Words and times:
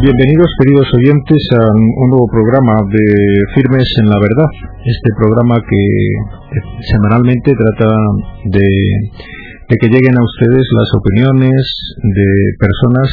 Bienvenidos 0.00 0.48
queridos 0.56 0.88
oyentes 0.96 1.44
a 1.60 1.76
un 1.76 2.08
nuevo 2.08 2.24
programa 2.32 2.72
de 2.88 3.04
Firmes 3.52 3.84
en 4.00 4.08
la 4.08 4.16
Verdad, 4.16 4.48
este 4.80 5.12
programa 5.12 5.60
que 5.60 5.84
semanalmente 6.88 7.52
trata 7.52 7.92
de, 8.48 8.64
que 9.76 9.92
lleguen 9.92 10.16
a 10.16 10.24
ustedes 10.24 10.64
las 10.72 10.88
opiniones 10.96 11.60
de 12.00 12.28
personas 12.56 13.12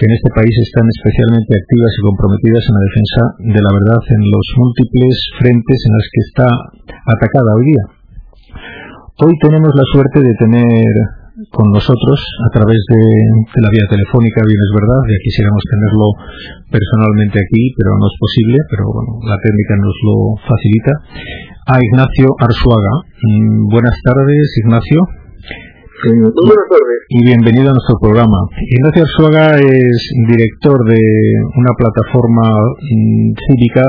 que 0.00 0.08
en 0.08 0.16
este 0.16 0.32
país 0.32 0.56
están 0.56 0.88
especialmente 0.96 1.52
activas 1.52 1.92
y 1.92 2.00
comprometidas 2.00 2.64
en 2.64 2.74
la 2.80 2.86
defensa 2.88 3.20
de 3.52 3.60
la 3.60 3.72
verdad 3.76 4.00
en 4.16 4.22
los 4.24 4.46
múltiples 4.56 5.14
frentes 5.36 5.78
en 5.84 5.92
los 5.92 6.06
que 6.16 6.22
está 6.32 6.48
atacada 7.12 7.60
hoy 7.60 7.76
día. 7.76 7.84
Hoy 9.20 9.36
tenemos 9.36 9.68
la 9.76 9.84
suerte 9.92 10.24
de 10.24 10.32
tener 10.40 11.21
con 11.50 11.72
nosotros 11.72 12.18
a 12.46 12.50
través 12.52 12.78
de, 12.88 13.02
la 13.60 13.70
vía 13.70 13.86
telefónica, 13.88 14.42
bien 14.46 14.60
es 14.60 14.72
verdad, 14.76 15.00
ya 15.08 15.18
quisiéramos 15.24 15.62
tenerlo 15.64 16.06
personalmente 16.70 17.40
aquí, 17.40 17.74
pero 17.74 17.98
no 17.98 18.06
es 18.06 18.16
posible, 18.20 18.58
pero 18.70 18.84
bueno, 18.92 19.18
la 19.26 19.38
técnica 19.40 19.74
nos 19.80 19.96
lo 20.06 20.16
facilita, 20.46 20.92
a 21.66 21.74
Ignacio 21.80 22.28
Arzuaga. 22.38 22.94
Mm, 23.22 23.68
buenas 23.70 23.96
tardes, 24.04 24.44
Ignacio. 24.62 25.00
buenas 26.06 26.68
tardes. 26.70 26.98
Y 27.08 27.24
bienvenido 27.24 27.70
a 27.70 27.74
nuestro 27.74 27.98
programa. 28.00 28.38
Ignacio 28.62 29.02
Arzuaga 29.02 29.58
es 29.58 29.98
director 30.28 30.78
de 30.86 31.02
una 31.56 31.72
plataforma 31.76 32.46
mm, 32.50 33.34
cívica 33.46 33.84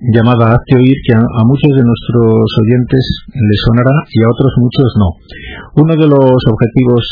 llamada 0.00 0.54
Hazte 0.54 0.78
Oír, 0.78 0.94
que 1.02 1.14
a, 1.14 1.42
muchos 1.42 1.74
de 1.74 1.82
nuestros 1.82 2.46
oyentes 2.62 3.02
les 3.34 3.60
sonará 3.66 3.94
y 4.06 4.22
a 4.22 4.30
otros 4.30 4.52
muchos 4.62 4.88
no. 4.98 5.08
Uno 5.82 5.92
de 5.98 6.06
los 6.06 6.40
objetivos 6.46 7.02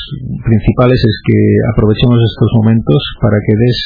principales 0.46 1.02
es 1.02 1.16
que 1.26 1.38
aprovechemos 1.74 2.18
estos 2.22 2.50
momentos 2.54 3.00
para 3.20 3.38
que 3.42 3.54
des, 3.58 3.78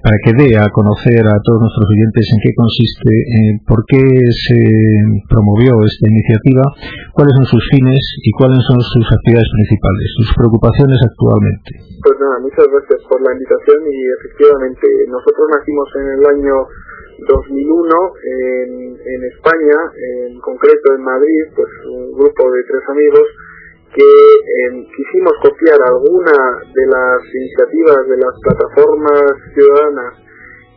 para 0.00 0.16
que 0.24 0.32
dé 0.32 0.48
a 0.56 0.68
conocer 0.72 1.20
a 1.28 1.36
todos 1.44 1.60
nuestros 1.60 1.88
oyentes 1.92 2.24
en 2.32 2.38
qué 2.40 2.50
consiste, 2.56 3.12
eh, 3.12 3.52
por 3.68 3.84
qué 3.84 4.04
se 4.32 4.60
promovió 5.28 5.84
esta 5.84 6.06
iniciativa, 6.08 6.64
cuáles 7.12 7.36
son 7.36 7.46
sus 7.46 7.64
fines 7.68 8.00
y 8.24 8.30
cuáles 8.32 8.64
son 8.64 8.80
sus 8.80 9.06
actividades 9.12 9.48
principales, 9.52 10.06
sus 10.24 10.30
preocupaciones 10.32 10.98
actualmente. 11.04 11.70
Pues 12.00 12.16
nada, 12.16 12.36
muchas 12.40 12.64
gracias 12.64 13.00
por 13.10 13.20
la 13.20 13.32
invitación 13.34 13.78
y 13.92 13.98
efectivamente 14.08 14.86
nosotros 15.12 15.46
nacimos 15.52 15.88
en 16.00 16.06
el 16.16 16.22
año 16.38 16.54
2001 17.18 18.12
en, 18.22 18.70
en 18.94 19.20
España, 19.34 19.78
en 19.96 20.38
concreto 20.40 20.94
en 20.94 21.02
Madrid, 21.02 21.42
pues 21.54 21.68
un 21.90 22.12
grupo 22.12 22.50
de 22.50 22.62
tres 22.64 22.82
amigos 22.88 23.26
que 23.94 24.04
em, 24.04 24.84
quisimos 24.84 25.32
copiar 25.42 25.78
alguna 25.82 26.62
de 26.74 26.86
las 26.86 27.18
iniciativas 27.34 28.06
de 28.06 28.16
las 28.18 28.34
plataformas 28.42 29.32
ciudadanas 29.54 30.28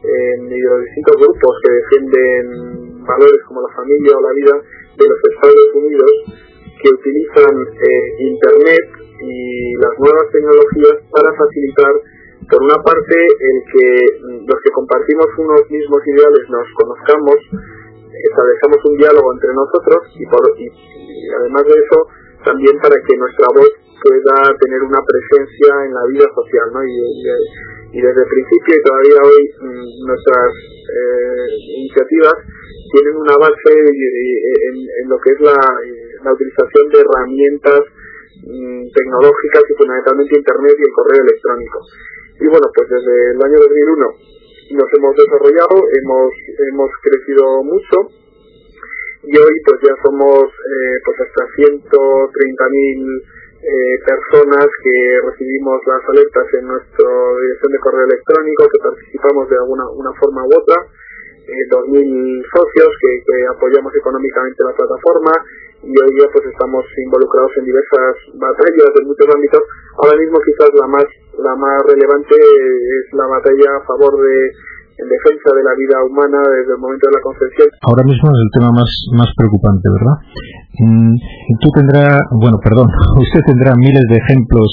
y 0.01 0.49
de 0.49 0.69
los 0.69 0.81
distintos 0.81 1.15
grupos 1.21 1.53
que 1.61 1.73
defienden 1.77 3.05
valores 3.05 3.41
como 3.47 3.61
la 3.61 3.73
familia 3.75 4.17
o 4.17 4.21
la 4.21 4.33
vida 4.33 4.55
de 4.97 5.05
los 5.07 5.19
Estados 5.29 5.69
Unidos 5.75 6.11
que 6.81 6.89
utilizan 6.89 7.53
eh, 7.53 8.23
Internet 8.33 8.87
y 9.21 9.75
las 9.77 9.93
nuevas 9.99 10.25
tecnologías 10.31 11.05
para 11.11 11.29
facilitar 11.37 11.93
por 12.51 12.61
una 12.67 12.75
parte, 12.83 13.15
el 13.15 13.57
que 13.71 13.87
los 14.43 14.59
que 14.59 14.71
compartimos 14.75 15.27
unos 15.39 15.63
mismos 15.71 16.01
ideales 16.03 16.43
nos 16.51 16.67
conozcamos, 16.75 17.39
establezcamos 18.11 18.79
un 18.91 18.97
diálogo 18.99 19.31
entre 19.31 19.55
nosotros 19.55 19.99
y, 20.19 20.25
por, 20.27 20.43
y, 20.59 20.67
además 21.39 21.63
de 21.63 21.79
eso, 21.79 21.97
también 22.43 22.75
para 22.83 22.99
que 23.07 23.15
nuestra 23.15 23.47
voz 23.55 23.71
pueda 24.03 24.51
tener 24.59 24.83
una 24.83 24.99
presencia 24.99 25.71
en 25.87 25.93
la 25.95 26.03
vida 26.11 26.27
social. 26.35 26.67
Y, 27.91 27.99
desde 28.01 28.23
el 28.23 28.29
principio 28.31 28.71
y 28.75 28.83
todavía 28.87 29.19
hoy 29.19 29.41
mm, 29.51 30.07
nuestras 30.07 30.51
eh, 30.55 31.47
iniciativas 31.75 32.35
tienen 32.91 33.15
una 33.15 33.35
base 33.35 33.67
en, 33.67 35.09
lo 35.11 35.19
que 35.19 35.31
es 35.31 35.39
la, 35.39 35.59
la 36.23 36.31
utilización 36.31 36.87
de 36.87 36.99
herramientas 37.03 37.81
mm, 38.47 38.91
tecnológicas 38.95 39.63
y 39.67 39.73
fundamentalmente 39.75 40.39
Internet 40.39 40.75
y 40.79 40.83
el 40.83 40.93
correo 40.95 41.19
electrónico. 41.19 41.79
Y 42.41 42.47
bueno, 42.49 42.67
pues 42.73 42.89
desde 42.89 43.31
el 43.31 43.39
año 43.41 43.57
2001 43.61 44.41
nos 44.73 44.89
hemos 44.97 45.13
desarrollado, 45.15 45.77
hemos, 45.93 46.31
hemos 46.73 46.89
crecido 47.05 47.63
mucho 47.63 48.09
y 49.23 49.37
hoy 49.37 49.53
pues 49.61 49.77
ya 49.85 49.93
somos 50.01 50.49
eh, 50.49 50.97
pues 51.05 51.17
hasta 51.21 51.45
130.000 51.53 53.21
eh, 53.61 53.97
personas 54.01 54.65
que 54.81 54.97
recibimos 55.29 55.77
las 55.85 56.01
alertas 56.09 56.47
en 56.57 56.65
nuestra 56.65 57.13
dirección 57.45 57.71
de 57.71 57.79
correo 57.85 58.05
electrónico, 58.09 58.65
que 58.73 58.81
participamos 58.81 59.45
de 59.45 59.57
alguna 59.61 59.85
una 59.93 60.13
forma 60.17 60.41
u 60.41 60.49
otra, 60.49 60.81
eh, 61.45 61.65
2.000 61.69 62.41
socios 62.57 62.89
que, 62.97 63.11
que 63.21 63.37
apoyamos 63.53 63.93
económicamente 63.93 64.65
la 64.65 64.73
plataforma 64.73 65.33
y 65.83 65.93
hoy 65.93 66.09
día 66.17 66.25
pues 66.33 66.45
estamos 66.49 66.85
involucrados 66.97 67.51
en 67.57 67.65
diversas 67.65 68.13
batallas 68.33 68.91
en 68.97 69.05
muchos 69.05 69.29
ámbitos. 69.29 69.61
Ahora 70.01 70.17
mismo 70.17 70.37
quizás 70.41 70.69
la 70.73 70.87
más 70.87 71.05
la 71.37 71.55
más 71.55 71.79
relevante 71.87 72.35
es 72.35 73.05
la 73.13 73.25
batalla 73.25 73.69
a 73.77 73.85
favor 73.87 74.13
de 74.17 74.35
en 75.01 75.07
defensa 75.09 75.49
de 75.57 75.63
la 75.65 75.73
vida 75.73 75.97
humana 76.05 76.39
desde 76.45 76.77
el 76.77 76.81
momento 76.81 77.09
de 77.09 77.15
la 77.17 77.23
concepción. 77.25 77.67
Ahora 77.81 78.05
mismo 78.05 78.25
es 78.29 78.39
el 78.45 78.51
tema 78.53 78.69
más, 78.69 78.91
más 79.17 79.29
preocupante, 79.33 79.85
¿verdad? 79.89 80.17
Mm, 80.77 81.15
tú 81.57 81.67
tendrá, 81.73 82.21
bueno, 82.37 82.61
perdón, 82.61 82.85
usted 83.25 83.41
tendrá 83.49 83.73
miles 83.73 84.05
de 84.05 84.17
ejemplos 84.21 84.69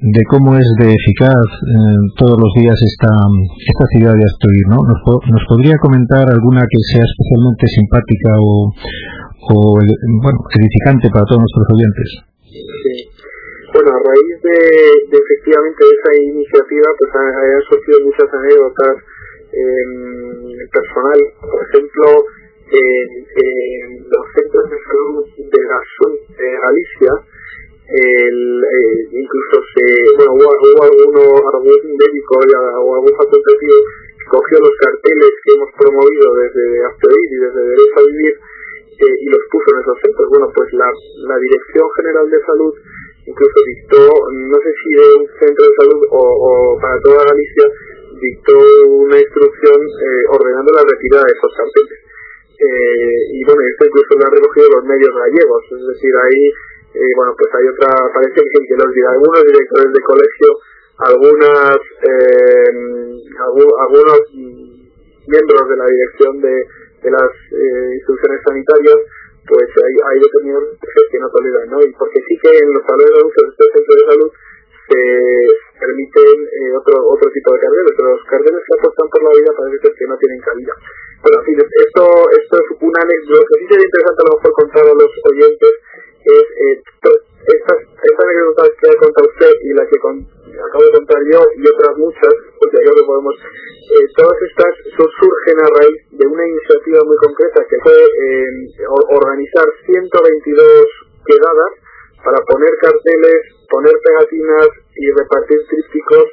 de 0.00 0.22
cómo 0.32 0.56
es 0.56 0.64
de 0.80 0.96
eficaz 0.96 1.44
eh, 1.44 2.00
todos 2.16 2.36
los 2.40 2.52
días 2.56 2.76
esta, 2.76 3.12
esta 3.12 3.86
ciudad 3.92 4.14
de 4.16 4.24
Astoir, 4.24 4.64
¿no? 4.68 4.80
¿Nos, 4.80 5.00
¿Nos 5.28 5.44
podría 5.48 5.76
comentar 5.76 6.24
alguna 6.24 6.64
que 6.64 6.80
sea 6.80 7.04
especialmente 7.04 7.64
simpática 7.68 8.32
o, 8.40 8.72
o 9.52 9.76
bueno, 9.76 10.38
edificante 10.56 11.08
para 11.12 11.24
todos 11.24 11.44
nuestros 11.44 11.68
oyentes? 11.72 12.08
Sí. 12.48 13.15
Bueno, 13.76 13.92
a 13.92 14.00
raíz 14.08 14.40
de, 14.40 15.18
efectivamente 15.20 15.84
de 15.84 15.92
esa 16.00 16.12
iniciativa, 16.16 16.88
pues 16.96 17.10
han 17.12 17.60
surgido 17.68 18.08
muchas 18.08 18.32
anécdotas 18.32 18.96
eh, 19.52 20.64
personal. 20.72 21.20
Por 21.44 21.60
ejemplo, 21.60 22.24
en 22.72 24.08
los 24.08 24.24
centros 24.32 24.64
de 24.70 24.78
salud 24.80 25.28
de, 25.36 25.60
de 26.40 26.48
Galicia, 26.56 27.12
el, 27.86 28.64
eh, 28.64 29.08
incluso 29.12 29.60
se, 29.76 29.84
bueno, 30.16 30.32
hubo, 30.32 30.48
hubo 30.56 30.82
alguno, 30.82 31.22
algún 31.52 31.85
de, 66.46 66.56
de 67.02 67.10
las 67.10 67.30
eh, 67.50 67.90
instituciones 67.98 68.40
sanitarias 68.46 69.00
pues 69.46 69.68
hay, 69.78 69.94
hay 69.94 70.18
determinados 70.20 70.74
que 70.74 71.18
no 71.22 71.30
toleran, 71.30 71.70
¿no? 71.70 71.78
Y 71.78 71.90
porque 71.94 72.18
sí 72.26 72.34
que 72.42 72.50
en 72.50 72.70
los 72.74 72.82
salones 72.82 73.14
de 73.14 73.46
estos 73.46 73.70
centros 73.70 73.96
de 73.96 74.06
salud 74.10 74.30
se 74.86 75.02
permiten 75.78 76.36
eh, 76.46 76.72
otro 76.78 76.94
otro 77.10 77.26
tipo 77.30 77.50
de 77.54 77.58
carteles, 77.58 77.94
pero 77.96 78.10
los 78.14 78.24
carteles 78.26 78.62
que 78.62 78.74
apuestan 78.78 79.06
por 79.10 79.22
la 79.22 79.32
vida 79.34 79.50
parece 79.54 79.82
ser 79.82 79.92
que 79.98 80.06
no 80.06 80.16
tienen 80.18 80.40
cabida. 80.42 80.74
Bueno, 81.22 81.36
en 81.42 81.44
fin, 81.46 81.56
esto, 81.58 82.04
esto 82.38 82.54
es 82.58 82.66
una 82.78 83.00
anécdota, 83.02 83.42
lo 83.42 83.46
que 83.46 83.58
sí 83.58 83.64
sería 83.66 83.86
interesante 83.86 84.20
a 84.22 84.26
lo 84.26 84.34
mejor 84.36 84.52
contar 84.54 84.84
a 84.86 84.94
los 84.94 85.12
oyentes 85.26 85.72
es 86.26 86.46
eh, 86.58 86.82
estas, 87.46 87.78
estas 87.78 88.26
anécdotas 88.26 88.70
que 88.78 88.86
ha 88.90 88.96
contado 88.98 89.26
usted 89.30 89.52
y 89.62 89.70
la 89.74 89.86
que 89.86 89.98
con, 89.98 90.14
acabo 90.22 90.82
de 90.86 90.94
contar 90.98 91.20
yo 91.30 91.40
y 91.54 91.62
otras 91.66 91.94
muchas, 91.98 92.34
porque 92.58 92.78
yo 92.82 92.90
lo 92.94 93.06
podemos, 93.06 93.34
eh, 93.34 94.06
todas 94.18 94.38
estas 94.42 94.72
surgen 94.94 95.58
a 95.62 95.68
raíz 95.70 95.95
que 97.52 97.78
fue 97.82 97.94
eh, 97.94 98.86
organizar 98.88 99.66
122 99.86 100.86
quedadas 101.24 101.72
para 102.22 102.38
poner 102.42 102.72
carteles, 102.80 103.40
poner 103.70 103.94
pegatinas 104.02 104.68
y 104.94 105.10
repartir 105.12 105.58
trípticos 105.68 106.24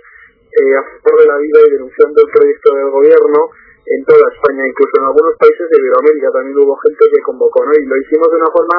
eh, 0.53 0.75
a 0.77 0.83
favor 1.01 1.21
de 1.21 1.27
la 1.27 1.37
vida 1.37 1.59
y 1.67 1.71
denunciando 1.77 2.21
el 2.21 2.29
proyecto 2.33 2.75
del 2.75 2.89
gobierno 2.89 3.39
en 3.85 4.01
toda 4.05 4.25
España, 4.31 4.63
incluso 4.63 4.93
en 4.95 5.05
algunos 5.05 5.33
países 5.37 5.65
de 5.69 5.75
Iberoamérica 5.75 6.29
también 6.31 6.57
hubo 6.57 6.75
gente 6.77 7.03
que 7.03 7.21
convocó, 7.21 7.65
¿no? 7.65 7.73
Y 7.75 7.83
lo 7.83 7.97
hicimos 7.99 8.27
de 8.31 8.37
una 8.39 8.51
forma 8.53 8.77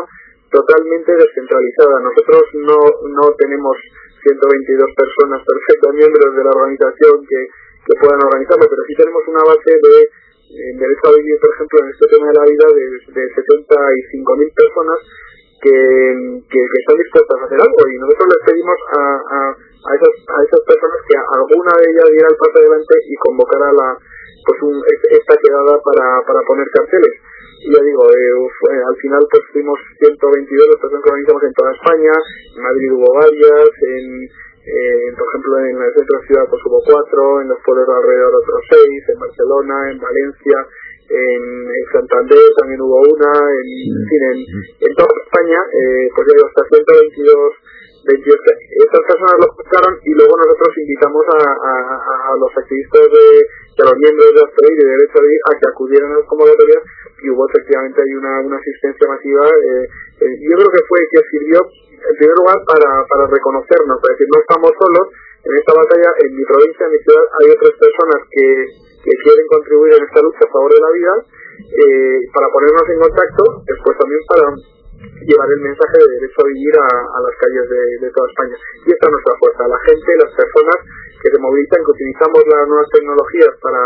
totalmente 0.49 1.13
descentralizada. 1.13 2.01
Nosotros 2.01 2.43
no, 2.63 2.79
no 3.13 3.25
tenemos 3.37 3.77
122 4.23 4.97
personas 4.97 5.45
perfectos 5.45 5.91
miembros 5.93 6.31
de 6.35 6.43
la 6.43 6.53
organización 6.57 7.21
que, 7.27 7.41
que 7.85 7.95
puedan 8.01 8.23
organizarlo, 8.23 8.65
pero 8.65 8.83
sí 8.89 8.95
tenemos 8.97 9.23
una 9.29 9.45
base 9.45 9.73
de 9.77 9.95
en 10.51 10.77
derecho 10.77 11.05
a 11.09 11.17
vivir, 11.17 11.37
por 11.41 11.51
ejemplo, 11.55 11.77
en 11.81 11.89
este 11.91 12.07
tema 12.13 12.27
de 12.29 12.39
la 12.39 12.47
vida 12.47 12.67
de, 12.69 12.85
de 13.15 13.25
75.000 13.33 14.55
personas 14.55 14.99
que, 15.65 15.77
que, 16.45 16.61
están 16.61 16.99
dispuestas 17.01 17.37
a 17.41 17.45
hacer 17.49 17.61
algo 17.61 17.81
y 17.89 17.97
nosotros 17.97 18.29
les 18.37 18.43
pedimos 18.45 18.79
a, 18.93 19.05
a, 19.17 19.39
a, 19.57 19.91
esas, 19.97 20.15
a 20.29 20.39
esas 20.45 20.63
personas 20.69 21.01
que 21.09 21.17
alguna 21.17 21.73
de 21.81 21.87
ellas 21.89 22.09
diera 22.13 22.29
el 22.29 22.37
paso 22.37 22.57
adelante 22.61 22.95
y 23.09 23.15
convocara 23.17 23.73
la, 23.73 23.89
pues 24.45 24.59
un, 24.61 24.77
esta 24.85 25.35
quedada 25.41 25.75
para, 25.81 26.21
para 26.29 26.41
poner 26.47 26.69
carteles. 26.69 27.17
Y 27.65 27.73
ya 27.73 27.81
digo, 27.81 28.05
eh, 28.13 28.37
eh, 28.37 28.83
al 28.85 28.97
final 29.01 29.25
pues 29.31 29.43
fuimos 29.57 29.79
122 29.97 30.69
los 30.69 30.81
personas 30.81 31.01
que 31.01 31.11
organizamos 31.11 31.43
en 31.49 31.55
toda 31.57 31.73
España, 31.73 32.13
en 32.13 32.61
Madrid 32.61 32.93
hubo 32.93 33.09
varias, 33.17 33.69
en, 33.89 34.29
ejemplo 35.45 35.61
en 35.61 35.77
el 35.77 35.95
centro 35.95 36.19
de 36.19 36.27
ciudad 36.27 36.45
pues 36.49 36.63
hubo 36.67 36.81
cuatro, 36.85 37.41
en 37.41 37.49
los 37.49 37.59
pueblos 37.65 37.89
alrededor 37.89 38.33
otros 38.35 38.63
seis, 38.71 39.03
en 39.09 39.19
Barcelona, 39.21 39.91
en 39.91 39.99
Valencia, 40.01 40.59
en, 41.05 41.43
Santander 41.93 42.47
también 42.59 42.81
hubo 42.81 42.99
una, 43.07 43.33
en, 43.39 44.03
fin, 44.09 44.23
en, 44.25 44.39
en 44.89 44.93
toda 44.97 45.15
España, 45.23 45.61
eh, 45.71 46.09
pues 46.11 46.27
ya 46.27 46.33
digo, 46.35 46.49
hasta 46.49 46.65
122 46.65 47.55
estas 48.05 49.01
personas 49.09 49.33
lo 49.41 49.49
buscaron 49.57 49.97
y 50.05 50.13
luego 50.13 50.37
nosotros 50.37 50.77
invitamos 50.77 51.25
a, 51.25 51.41
a, 51.41 52.37
los 52.37 52.53
activistas 52.53 53.01
de, 53.01 53.27
de, 53.49 53.81
los 53.81 53.97
miembros 53.97 54.29
de 54.29 54.45
Astroi 54.45 54.73
y 54.73 54.77
de 54.77 54.93
Derecho 54.93 55.17
a 55.17 55.23
Vivir 55.25 55.41
a 55.41 55.53
que 55.57 55.69
acudieran 55.73 56.13
a 56.13 56.19
las 56.21 56.29
convocatorias 56.29 56.83
y 57.25 57.31
hubo 57.33 57.49
efectivamente 57.49 58.05
hay 58.05 58.13
una, 58.13 58.45
una 58.45 58.61
asistencia 58.61 59.09
masiva. 59.09 59.49
Eh, 59.49 59.89
eh, 60.21 60.35
yo 60.37 60.53
creo 60.53 60.69
que 60.69 60.85
fue 60.85 61.01
que 61.09 61.21
sirvió 61.33 61.65
en 61.65 62.15
primer 62.21 62.37
lugar 62.37 62.61
para, 62.69 62.91
para 63.09 63.25
reconocernos, 63.33 63.97
para 63.97 64.13
decir 64.13 64.29
no 64.29 64.41
estamos 64.45 64.71
solos 64.77 65.07
en 65.45 65.53
esta 65.61 65.73
batalla, 65.77 66.11
en 66.25 66.31
mi 66.33 66.45
provincia, 66.45 66.87
en 66.89 66.93
mi 66.93 67.01
ciudad 67.05 67.25
hay 67.37 67.47
otras 67.53 67.75
personas 67.77 68.19
que, 68.33 68.47
quieren 69.05 69.47
contribuir 69.53 69.93
en 69.93 70.03
esta 70.05 70.21
lucha 70.25 70.49
a 70.49 70.53
favor 70.53 70.73
de 70.73 70.81
la 70.81 70.91
vida, 70.97 71.15
eh, 71.61 72.19
para 72.33 72.49
ponernos 72.49 72.89
en 72.89 72.99
contacto, 73.05 73.43
después 73.69 73.95
también 74.01 74.21
para 74.25 74.49
llevar 75.29 75.49
el 75.53 75.61
mensaje 75.61 75.97
de 76.01 76.09
derecho 76.09 76.41
a 76.41 76.49
vivir 76.49 76.75
a, 76.81 77.19
las 77.21 77.35
calles 77.37 77.65
de, 78.01 78.09
toda 78.09 78.29
España. 78.33 78.57
Y 78.57 78.89
esta 78.89 79.05
es 79.05 79.13
nuestra 79.13 79.35
fuerza, 79.37 79.69
la 79.69 79.81
gente, 79.85 80.09
las 80.25 80.33
personas 80.33 80.79
que 81.21 81.29
se 81.29 81.39
movilizan, 81.41 81.85
que 81.85 81.93
utilizamos 81.93 82.41
las 82.49 82.65
nuevas 82.65 82.89
tecnologías 82.89 83.53
para 83.61 83.81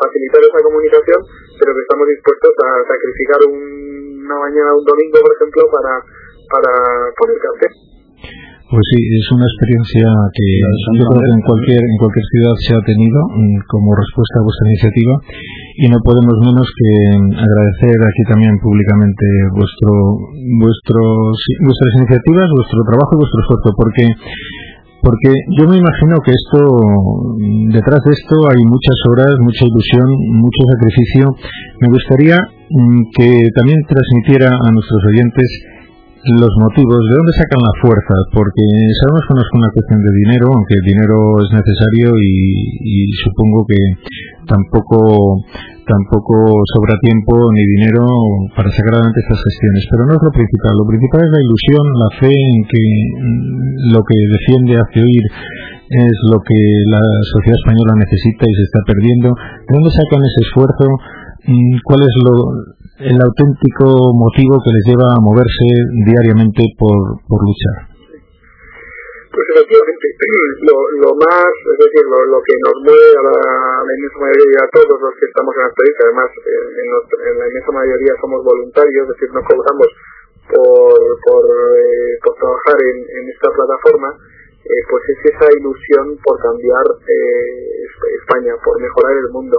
facilitar 0.00 0.40
esa 0.40 0.60
comunicación, 0.64 1.20
pero 1.60 1.70
que 1.76 1.82
estamos 1.84 2.06
dispuestos 2.08 2.52
a 2.56 2.68
sacrificar 2.88 3.40
una 3.48 4.36
mañana, 4.40 4.72
un 4.72 4.84
domingo, 4.88 5.20
por 5.20 5.32
ejemplo, 5.36 5.62
para, 5.68 5.92
para 6.48 6.72
poner 7.16 7.36
cartel. 7.36 7.72
Pues 8.72 8.88
sí, 8.88 9.04
es 9.04 9.28
una 9.36 9.44
experiencia 9.44 10.08
que 10.32 10.48
yo 10.96 11.04
creo 11.04 11.20
que 11.20 11.36
en 11.36 11.44
cualquier, 11.44 11.82
en 11.84 11.98
cualquier 12.00 12.24
ciudad 12.24 12.56
se 12.56 12.72
ha 12.72 12.80
tenido 12.88 13.20
mm, 13.28 13.68
como 13.68 13.92
respuesta 13.92 14.40
a 14.40 14.46
vuestra 14.48 14.64
iniciativa 14.72 15.14
y 15.76 15.86
no 15.92 16.00
podemos 16.00 16.40
menos 16.40 16.64
que 16.72 16.90
agradecer 17.36 17.96
aquí 18.00 18.22
también 18.32 18.56
públicamente 18.64 19.28
vuestro, 19.52 19.92
vuestros, 20.56 21.36
vuestras 21.68 21.92
iniciativas, 22.00 22.48
vuestro 22.48 22.80
trabajo 22.88 23.12
y 23.12 23.20
vuestro 23.20 23.40
esfuerzo, 23.44 23.68
porque 23.76 24.04
porque 25.04 25.30
yo 25.58 25.68
me 25.68 25.76
imagino 25.76 26.16
que 26.24 26.32
esto 26.32 26.62
detrás 27.76 28.00
de 28.08 28.12
esto 28.16 28.36
hay 28.48 28.62
muchas 28.64 28.96
horas, 29.12 29.36
mucha 29.42 29.68
ilusión, 29.68 30.08
mucho 30.40 30.60
sacrificio. 30.64 31.24
Me 31.76 31.92
gustaría 31.92 32.38
mm, 32.40 33.00
que 33.20 33.52
también 33.52 33.84
transmitiera 33.84 34.48
a 34.48 34.68
nuestros 34.72 35.02
oyentes 35.12 35.48
los 36.22 36.54
motivos, 36.54 37.02
de 37.10 37.18
dónde 37.18 37.34
sacan 37.34 37.58
la 37.58 37.74
fuerza, 37.82 38.14
porque 38.30 38.62
sabemos 38.94 39.22
que 39.26 39.34
no 39.34 39.42
es 39.42 39.52
una 39.58 39.70
cuestión 39.74 40.00
de 40.06 40.12
dinero, 40.22 40.46
aunque 40.54 40.74
el 40.78 40.86
dinero 40.86 41.18
es 41.42 41.50
necesario 41.50 42.14
y, 42.14 42.34
y 42.78 42.96
supongo 43.26 43.66
que 43.66 43.80
tampoco 44.46 45.42
tampoco 45.82 46.62
sobra 46.70 46.94
tiempo 47.02 47.34
ni 47.52 47.66
dinero 47.74 48.06
para 48.54 48.70
sacar 48.70 49.02
adelante 49.02 49.18
estas 49.18 49.42
gestiones, 49.50 49.82
pero 49.90 50.06
no 50.06 50.12
es 50.14 50.22
lo 50.22 50.30
principal, 50.30 50.72
lo 50.78 50.86
principal 50.86 51.20
es 51.26 51.32
la 51.34 51.42
ilusión, 51.42 51.84
la 51.98 52.10
fe 52.22 52.32
en 52.32 52.58
que 52.70 52.84
lo 53.90 54.00
que 54.06 54.18
defiende 54.30 54.78
hace 54.78 55.02
oír 55.02 55.26
es 55.26 56.16
lo 56.30 56.38
que 56.40 56.60
la 56.86 57.02
sociedad 57.34 57.58
española 57.58 57.98
necesita 57.98 58.46
y 58.46 58.54
se 58.54 58.64
está 58.64 58.80
perdiendo. 58.86 59.28
¿De 59.34 59.72
dónde 59.74 59.90
sacan 59.90 60.22
ese 60.24 60.40
esfuerzo? 60.48 60.86
¿Cuál 61.84 62.00
es 62.06 62.14
lo, 62.22 62.34
el 62.98 63.16
auténtico 63.16 64.12
motivo 64.12 64.60
que 64.60 64.72
les 64.72 64.84
lleva 64.92 65.08
a 65.16 65.22
moverse 65.24 65.68
diariamente 66.04 66.60
por, 66.76 67.24
por 67.24 67.40
luchar? 67.40 67.92
Pues 69.32 69.46
efectivamente, 69.48 70.06
lo, 70.68 70.76
lo 71.08 71.10
más, 71.16 71.52
es 71.56 71.78
decir, 71.88 72.04
lo, 72.04 72.40
que 72.44 72.56
nos 72.68 72.76
mueve 72.84 73.08
a 73.16 73.22
la, 73.32 73.92
inmensa 73.96 74.18
mayoría, 74.20 74.60
a 74.60 74.72
todos 74.76 74.96
los 75.00 75.12
que 75.16 75.24
estamos 75.24 75.56
en 75.56 75.62
la 75.64 75.70
experiencia, 75.72 76.04
además 76.04 76.30
en, 76.36 77.36
la 77.40 77.46
inmensa 77.48 77.72
mayoría 77.72 78.12
somos 78.20 78.40
voluntarios, 78.44 79.08
es 79.08 79.12
decir, 79.16 79.28
no 79.32 79.40
cobramos 79.40 79.88
por, 80.52 81.00
por, 81.24 81.42
eh, 81.48 82.12
por 82.20 82.34
trabajar 82.36 82.76
en, 82.76 82.98
en 83.08 83.24
esta 83.32 83.48
plataforma, 83.56 84.20
eh, 84.62 84.82
pues 84.84 85.02
es 85.16 85.32
esa 85.32 85.48
ilusión 85.48 86.20
por 86.22 86.36
cambiar 86.36 86.86
eh, 87.08 87.88
España, 88.20 88.52
por 88.60 88.76
mejorar 88.78 89.16
el 89.16 89.30
mundo, 89.32 89.58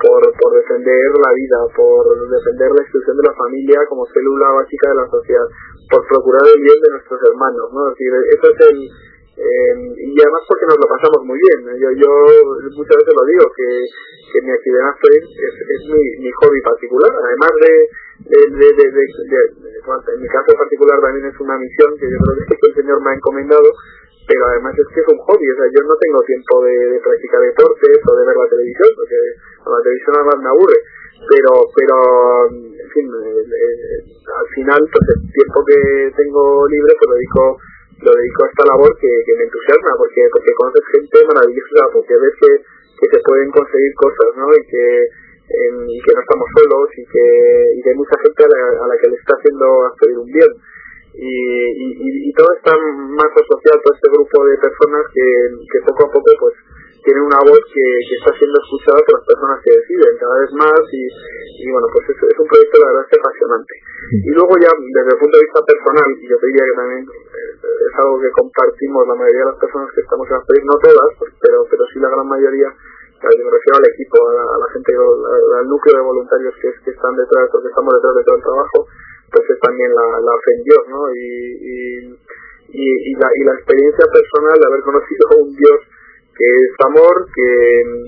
por, 0.00 0.20
por 0.40 0.50
defender 0.56 1.10
la 1.18 1.32
vida, 1.34 1.58
por 1.76 2.02
defender 2.28 2.70
la 2.72 2.82
institución 2.82 3.16
de 3.16 3.28
la 3.28 3.34
familia 3.34 3.78
como 3.88 4.06
célula 4.06 4.48
básica 4.62 4.88
de 4.90 4.98
la 4.98 5.08
sociedad, 5.08 5.46
por 5.90 6.06
procurar 6.06 6.42
el 6.48 6.60
bien 6.60 6.78
de 6.80 6.90
nuestros 6.98 7.20
hermanos, 7.30 7.66
¿no? 7.72 7.80
Es 7.88 7.98
decir, 7.98 8.12
eso 8.34 8.46
es 8.50 8.58
el, 8.70 8.78
eh, 9.34 9.74
y 9.98 10.14
además 10.14 10.46
porque 10.46 10.66
nos 10.70 10.78
lo 10.78 10.86
pasamos 10.86 11.26
muy 11.26 11.38
bien. 11.42 11.66
Yo, 11.82 11.90
yo 11.90 12.10
muchas 12.78 12.96
veces 13.02 13.14
lo 13.18 13.24
digo, 13.26 13.44
que, 13.50 13.68
que 14.30 14.38
mi 14.46 14.50
actividad 14.54 14.94
es, 15.10 15.24
es 15.26 15.80
mi, 15.90 16.04
mi 16.22 16.30
hobby 16.38 16.60
particular, 16.62 17.10
además 17.10 17.52
de, 17.58 17.72
de, 18.30 18.40
de, 18.46 18.66
de, 18.70 18.86
de, 18.94 19.40
en 20.14 20.20
mi 20.22 20.28
caso 20.30 20.50
particular 20.54 21.00
también 21.02 21.26
es 21.26 21.40
una 21.40 21.58
misión 21.58 21.98
que 21.98 22.06
yo 22.06 22.18
creo 22.22 22.46
que 22.46 22.68
el 22.70 22.74
Señor 22.78 23.02
me 23.02 23.10
ha 23.10 23.14
encomendado, 23.18 23.68
pero 24.26 24.40
además 24.48 24.72
es 24.78 24.88
que 24.88 25.00
es 25.00 25.08
un 25.12 25.20
hobby, 25.20 25.46
o 25.52 25.56
sea, 25.56 25.68
yo 25.68 25.80
no 25.84 25.96
tengo 26.00 26.20
tiempo 26.24 26.64
de, 26.64 26.76
de 26.96 26.98
practicar 27.00 27.40
deportes 27.44 27.96
o 28.00 28.12
de 28.16 28.24
ver 28.24 28.36
la 28.36 28.48
televisión, 28.48 28.90
porque 28.96 29.20
la 29.68 29.82
televisión 29.84 30.12
además 30.16 30.38
me 30.40 30.48
aburre, 30.48 30.78
pero, 31.28 31.52
pero, 31.76 31.96
en 32.48 32.88
fin, 32.88 33.06
eh, 33.08 33.44
eh, 33.44 34.00
al 34.24 34.48
final, 34.56 34.80
pues 34.80 35.04
el 35.12 35.20
tiempo 35.28 35.58
que 35.64 35.80
tengo 36.16 36.66
libre, 36.68 36.92
pues 36.96 37.08
lo 37.08 37.16
dedico, 37.16 37.42
lo 38.00 38.12
dedico 38.16 38.40
a 38.44 38.48
esta 38.48 38.64
labor 38.64 38.90
que, 38.96 39.12
que 39.24 39.34
me 39.36 39.44
entusiasma, 39.44 39.92
porque, 39.96 40.22
porque 40.32 40.56
conoces 40.56 40.84
gente 40.88 41.18
maravillosa, 41.28 41.80
porque 41.92 42.14
ves 42.16 42.34
que, 42.40 42.52
que 42.96 43.08
se 43.12 43.20
pueden 43.24 43.48
conseguir 43.52 43.92
cosas, 43.94 44.30
¿no? 44.40 44.48
Y 44.56 44.64
que, 44.64 44.84
y 45.44 45.96
que 46.00 46.12
no 46.16 46.20
estamos 46.24 46.48
solos 46.56 46.88
y 46.96 47.04
que, 47.04 47.26
y 47.76 47.78
que 47.84 47.90
hay 47.92 47.98
mucha 48.00 48.16
gente 48.16 48.40
a 48.44 48.48
la, 48.48 48.62
a 48.84 48.86
la 48.88 48.96
que 48.96 49.08
le 49.12 49.16
está 49.20 49.36
haciendo 49.36 49.64
hacer 49.92 50.16
un 50.16 50.28
bien 50.32 50.52
y, 51.14 51.30
y, 51.30 52.10
y 52.28 52.32
todo 52.34 52.50
está 52.58 52.74
más 52.74 53.30
asociado 53.38 53.78
a 53.78 53.94
este 53.94 54.08
grupo 54.10 54.34
de 54.50 54.58
personas 54.58 55.02
que, 55.14 55.26
que 55.70 55.78
poco 55.86 56.10
a 56.10 56.10
poco 56.10 56.30
pues 56.42 56.54
tienen 57.06 57.22
una 57.22 57.38
voz 57.44 57.60
que, 57.70 57.86
que, 58.08 58.14
está 58.18 58.32
siendo 58.34 58.56
escuchada 58.58 58.98
por 59.04 59.20
las 59.20 59.26
personas 59.28 59.56
que 59.60 59.76
deciden 59.76 60.16
cada 60.18 60.36
vez 60.40 60.50
más 60.58 60.82
y, 60.90 61.04
y 61.04 61.66
bueno 61.70 61.86
pues 61.92 62.02
es, 62.10 62.18
es 62.18 62.38
un 62.40 62.48
proyecto 62.48 62.74
la 62.82 62.90
verdad 62.90 63.06
es 63.06 63.14
apasionante. 63.14 63.74
Y 64.10 64.30
luego 64.34 64.52
ya 64.58 64.72
desde 64.74 65.12
el 65.14 65.20
punto 65.22 65.34
de 65.38 65.44
vista 65.46 65.60
personal 65.62 66.08
y 66.18 66.24
yo 66.26 66.36
te 66.40 66.46
diría 66.50 66.64
que 66.66 66.78
también 66.82 67.02
eh, 67.06 67.52
es 67.62 67.94
algo 68.02 68.16
que 68.18 68.30
compartimos 68.34 69.06
la 69.06 69.14
mayoría 69.14 69.44
de 69.46 69.50
las 69.54 69.60
personas 69.62 69.88
que 69.94 70.02
estamos 70.02 70.24
en 70.26 70.34
la 70.34 70.42
no 70.42 70.76
todas 70.82 71.10
pero 71.38 71.58
pero 71.70 71.82
sí 71.92 71.96
la 72.02 72.10
gran 72.10 72.26
mayoría 72.26 72.70
me 72.74 73.50
refiero 73.54 73.76
al 73.78 73.88
equipo 73.88 74.16
a 74.18 74.32
la, 74.34 74.44
a 74.44 74.58
la 74.58 74.68
gente 74.74 74.90
al, 74.98 75.62
al 75.62 75.66
núcleo 75.70 75.94
de 75.94 76.04
voluntarios 76.04 76.54
que, 76.58 76.68
que 76.82 76.90
están 76.90 77.14
detrás 77.14 77.46
porque 77.54 77.68
estamos 77.70 77.94
detrás 77.94 78.14
de 78.18 78.24
todo 78.26 78.36
el 78.36 78.44
trabajo 78.48 78.78
pues 79.34 79.50
es 79.50 79.58
también 79.58 79.90
la, 79.90 80.06
la 80.22 80.34
fe 80.38 80.50
en 80.54 80.62
Dios, 80.62 80.82
¿no? 80.86 81.00
Y, 81.10 81.26
y, 81.58 81.76
y, 82.70 82.86
y, 82.86 83.12
la, 83.18 83.28
y 83.34 83.42
la 83.42 83.54
experiencia 83.58 84.06
personal 84.06 84.54
de 84.54 84.66
haber 84.70 84.82
conocido 84.86 85.22
a 85.30 85.36
un 85.42 85.50
Dios 85.50 85.80
que 86.34 86.46
es 86.46 86.74
amor, 86.86 87.14
que, 87.30 87.50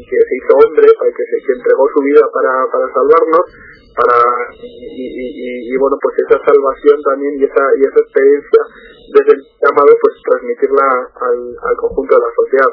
que 0.03 0.19
se 0.19 0.35
hizo 0.35 0.53
hombre, 0.59 0.87
que, 0.87 1.25
se, 1.31 1.37
que 1.47 1.53
entregó 1.55 1.87
su 1.95 2.03
vida 2.03 2.27
para, 2.35 2.67
para 2.75 2.87
salvarnos, 2.91 3.47
para 3.95 4.17
y, 4.61 4.67
y, 4.67 5.73
y, 5.73 5.77
bueno 5.79 5.97
pues 6.03 6.15
esa 6.21 6.37
salvación 6.45 7.01
también 7.03 7.33
y 7.41 7.45
esa 7.49 7.65
y 7.79 7.81
esa 7.81 8.01
experiencia 8.05 8.61
desde 9.15 9.33
el 9.33 9.43
llamado 9.63 9.89
pues 9.97 10.15
transmitirla 10.21 10.85
al, 11.17 11.39
al 11.57 11.77
conjunto 11.81 12.13
de 12.13 12.21
la 12.21 12.33
sociedad 12.37 12.73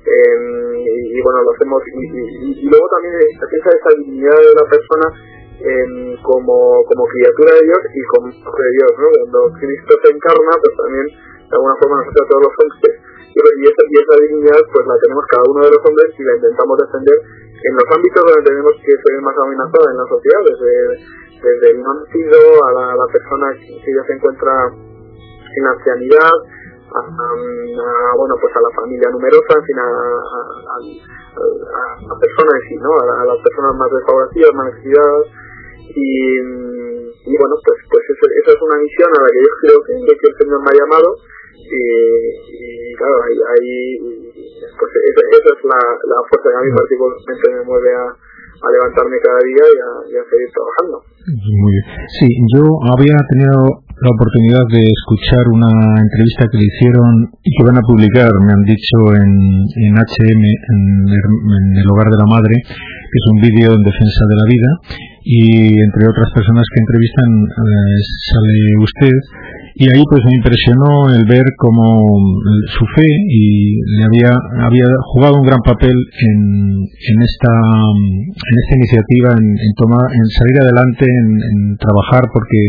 eh, 0.00 1.12
y, 1.12 1.20
bueno 1.20 1.44
lo 1.44 1.52
hacemos 1.52 1.82
y, 1.84 2.64
luego 2.72 2.88
también 2.88 3.14
esa, 3.20 3.44
esa 3.52 3.90
dignidad 4.00 4.38
de 4.40 4.54
la 4.56 4.64
persona 4.64 5.06
como, 6.22 6.82
como 6.84 7.02
criatura 7.06 7.54
de 7.54 7.62
Dios 7.62 7.82
y 7.94 8.02
como 8.14 8.28
hijo 8.28 8.56
de 8.56 8.70
Dios, 8.76 8.90
¿no? 8.98 9.06
Cuando 9.12 9.40
Cristo 9.58 9.92
se 10.02 10.08
encarna, 10.10 10.52
pues 10.58 10.74
también 10.76 11.06
de 11.12 11.54
alguna 11.54 11.76
forma 11.76 12.00
nosotros 12.00 12.28
todos 12.28 12.42
los 12.48 12.54
hombres 12.58 12.94
y, 13.32 13.64
esa, 13.64 13.82
y 13.88 13.94
esa 13.96 14.14
dignidad 14.20 14.60
pues 14.68 14.84
la 14.86 14.96
tenemos 15.00 15.24
cada 15.28 15.44
uno 15.48 15.60
de 15.64 15.72
los 15.72 15.80
hombres 15.84 16.08
y 16.18 16.22
la 16.22 16.36
intentamos 16.36 16.76
defender 16.84 17.18
en 17.62 17.72
los 17.72 17.86
ámbitos 17.96 18.20
donde 18.20 18.44
tenemos 18.44 18.74
que 18.82 18.92
ser 18.92 19.14
más 19.22 19.36
amenazada 19.38 19.86
en 19.88 19.98
la 20.02 20.06
sociedad, 20.10 20.42
desde, 20.44 20.74
desde 21.40 21.66
el 21.72 21.78
nacido 21.80 22.40
a 22.66 22.68
la, 22.72 22.84
a 22.92 22.96
la 22.96 23.08
persona 23.08 23.46
que 23.56 23.90
ya 23.92 24.02
se 24.04 24.12
encuentra 24.18 24.52
en 24.68 25.62
la 25.64 25.70
ancianidad, 25.70 26.34
a, 26.92 27.00
bueno 28.16 28.34
pues 28.40 28.52
a 28.56 28.60
la 28.60 28.72
familia 28.76 29.08
numerosa, 29.10 29.52
en 29.56 29.64
fin, 29.64 29.78
a, 29.78 29.88
a, 31.32 32.14
personas 32.18 32.52
en 32.52 32.68
sí, 32.68 32.76
¿no? 32.76 32.90
A, 33.00 33.24
las 33.24 33.40
personas 33.40 33.72
más 33.78 33.90
desfavorecidas, 33.92 34.50
más 34.54 34.66
necesitadas 34.74 35.26
y, 35.94 36.12
y 36.38 37.34
bueno 37.36 37.54
pues 37.64 37.78
pues 37.90 38.04
eso, 38.08 38.24
esa 38.28 38.50
es 38.56 38.60
una 38.62 38.78
misión 38.80 39.10
a 39.12 39.20
la 39.22 39.28
que 39.30 39.40
yo 39.42 39.52
creo 39.60 39.78
que, 39.84 39.92
que 40.16 40.26
el 40.28 40.36
Señor 40.40 40.58
me 40.62 40.70
ha 40.72 40.80
llamado 40.80 41.08
y, 41.62 41.82
y 42.52 42.94
claro 42.96 43.16
ahí, 43.22 43.36
ahí 43.36 43.72
pues 44.78 44.90
esa, 44.92 45.22
esa 45.36 45.50
es 45.52 45.60
la, 45.64 45.80
la 45.80 46.18
fuerza 46.28 46.48
que 46.48 46.58
a 46.58 46.64
mí 46.64 46.70
particularmente 46.72 47.46
me 47.52 47.62
mueve 47.64 47.90
a 47.94 48.06
a 48.62 48.68
levantarme 48.70 49.18
cada 49.18 49.42
día 49.42 49.64
y 49.66 49.78
a, 49.82 49.90
y 50.06 50.14
a 50.14 50.22
seguir 50.22 50.50
trabajando. 50.54 50.96
Muy 51.26 51.72
bien. 51.74 51.86
Sí, 52.06 52.28
yo 52.54 52.62
había 52.94 53.18
tenido 53.34 53.58
la 54.02 54.10
oportunidad 54.14 54.64
de 54.70 54.82
escuchar 54.86 55.42
una 55.50 55.70
entrevista 55.98 56.46
que 56.46 56.58
le 56.58 56.66
hicieron 56.70 57.10
y 57.42 57.50
que 57.54 57.62
van 57.66 57.78
a 57.78 57.86
publicar, 57.86 58.30
me 58.30 58.54
han 58.54 58.64
dicho, 58.66 58.96
en, 59.18 59.30
en 59.66 59.92
HM, 59.98 60.42
en 60.46 60.80
el, 61.10 61.86
Hogar 61.90 62.10
de 62.10 62.18
la 62.18 62.26
Madre, 62.30 62.54
que 62.54 63.18
es 63.18 63.26
un 63.34 63.38
vídeo 63.42 63.74
en 63.74 63.82
defensa 63.82 64.22
de 64.30 64.36
la 64.38 64.46
vida, 64.46 64.70
y 65.24 65.78
entre 65.78 66.08
otras 66.08 66.30
personas 66.34 66.64
que 66.74 66.80
entrevistan 66.80 67.30
eh, 67.30 67.98
sale 68.30 68.58
usted. 68.82 69.16
Y 69.74 69.88
ahí 69.88 70.04
pues 70.04 70.20
me 70.28 70.36
impresionó 70.36 71.08
el 71.16 71.24
ver 71.24 71.48
cómo 71.56 71.96
su 72.68 72.84
fe 72.92 73.08
y 73.08 73.80
le 73.96 74.04
había 74.04 74.36
había 74.68 74.84
jugado 75.14 75.40
un 75.40 75.48
gran 75.48 75.64
papel 75.64 75.96
en, 75.96 76.84
en 76.84 77.16
esta 77.24 77.48
en 77.48 78.56
esta 78.60 78.74
iniciativa 78.76 79.32
en, 79.32 79.48
en 79.48 79.72
tomar 79.74 80.04
en 80.12 80.26
salir 80.28 80.56
adelante 80.60 81.08
en, 81.08 81.28
en, 81.40 81.58
trabajar 81.80 82.28
porque 82.28 82.60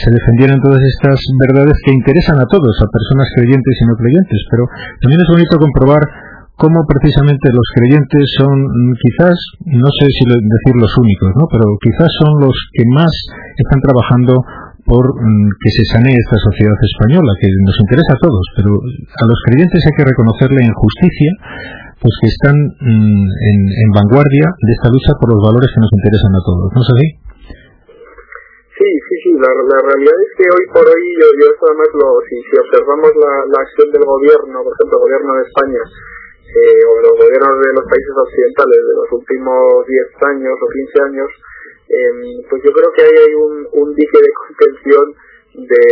se 0.00 0.10
defendieran 0.10 0.62
todas 0.64 0.80
estas 0.80 1.20
verdades 1.44 1.76
que 1.84 1.92
interesan 1.92 2.40
a 2.40 2.48
todos 2.48 2.72
a 2.80 2.88
personas 2.88 3.28
creyentes 3.36 3.76
y 3.76 3.84
no 3.84 3.94
creyentes. 4.00 4.40
Pero 4.48 4.64
también 5.02 5.20
es 5.20 5.28
bonito 5.28 5.60
comprobar 5.60 6.08
cómo 6.56 6.88
precisamente 6.88 7.52
los 7.52 7.68
creyentes 7.76 8.24
son 8.40 8.56
quizás, 8.96 9.36
no 9.68 9.90
sé 9.92 10.08
si 10.08 10.24
decir 10.24 10.74
los 10.80 10.92
únicos, 10.96 11.30
¿no? 11.36 11.44
pero 11.52 11.76
quizás 11.84 12.08
son 12.24 12.40
los 12.40 12.56
que 12.72 12.84
más 12.88 13.12
están 13.60 13.80
trabajando 13.84 14.40
por 14.88 15.04
mm, 15.04 15.50
que 15.60 15.70
se 15.70 15.84
sanee 15.92 16.16
esta 16.16 16.38
sociedad 16.40 16.78
española, 16.80 17.28
que 17.42 17.50
nos 17.60 17.76
interesa 17.76 18.16
a 18.16 18.22
todos, 18.22 18.44
pero 18.56 18.72
a 18.72 19.24
los 19.28 19.38
creyentes 19.50 19.82
hay 19.84 19.94
que 20.00 20.08
reconocerle 20.08 20.62
en 20.64 20.72
justicia, 20.72 21.30
pues 22.00 22.14
que 22.22 22.28
están 22.32 22.56
mm, 22.56 23.26
en, 23.28 23.90
vanguardia 23.92 24.46
de 24.46 24.72
esta 24.72 24.88
lucha 24.88 25.12
por 25.20 25.28
los 25.36 25.42
valores 25.44 25.68
que 25.74 25.82
nos 25.82 25.92
interesan 25.92 26.32
a 26.38 26.42
todos, 26.46 26.66
¿no 26.72 26.80
es 26.80 26.88
así? 26.88 27.08
Sí, 28.76 28.90
sí, 29.08 29.14
sí, 29.24 29.30
la, 29.40 29.48
realidad 29.48 30.16
es 30.20 30.32
que 30.36 30.46
hoy 30.52 30.64
por 30.68 30.84
hoy, 30.84 31.04
yo, 31.16 31.28
yo 31.40 31.48
además, 31.48 31.90
lo, 31.96 32.08
si, 32.28 32.36
si 32.44 32.54
observamos 32.60 33.08
la, 33.16 33.32
la, 33.48 33.58
acción 33.64 33.88
del 33.88 34.04
gobierno, 34.04 34.56
por 34.60 34.72
ejemplo, 34.76 34.94
el 35.00 35.04
gobierno 35.08 35.32
de 35.32 35.42
España, 35.48 35.82
eh, 36.54 36.80
o 36.86 37.00
los 37.02 37.14
gobiernos 37.18 37.58
de 37.58 37.72
los 37.74 37.84
países 37.90 38.14
occidentales 38.14 38.80
de 38.80 38.94
los 38.94 39.08
últimos 39.12 39.86
10 39.86 40.22
años 40.30 40.54
o 40.60 40.66
15 40.68 41.02
años, 41.02 41.30
eh, 41.88 42.42
pues 42.48 42.62
yo 42.62 42.72
creo 42.72 42.90
que 42.94 43.02
hay 43.02 43.34
un, 43.34 43.66
un 43.72 43.94
dique 43.94 44.18
de 44.18 44.32
contención 44.46 45.04
de, 45.54 45.84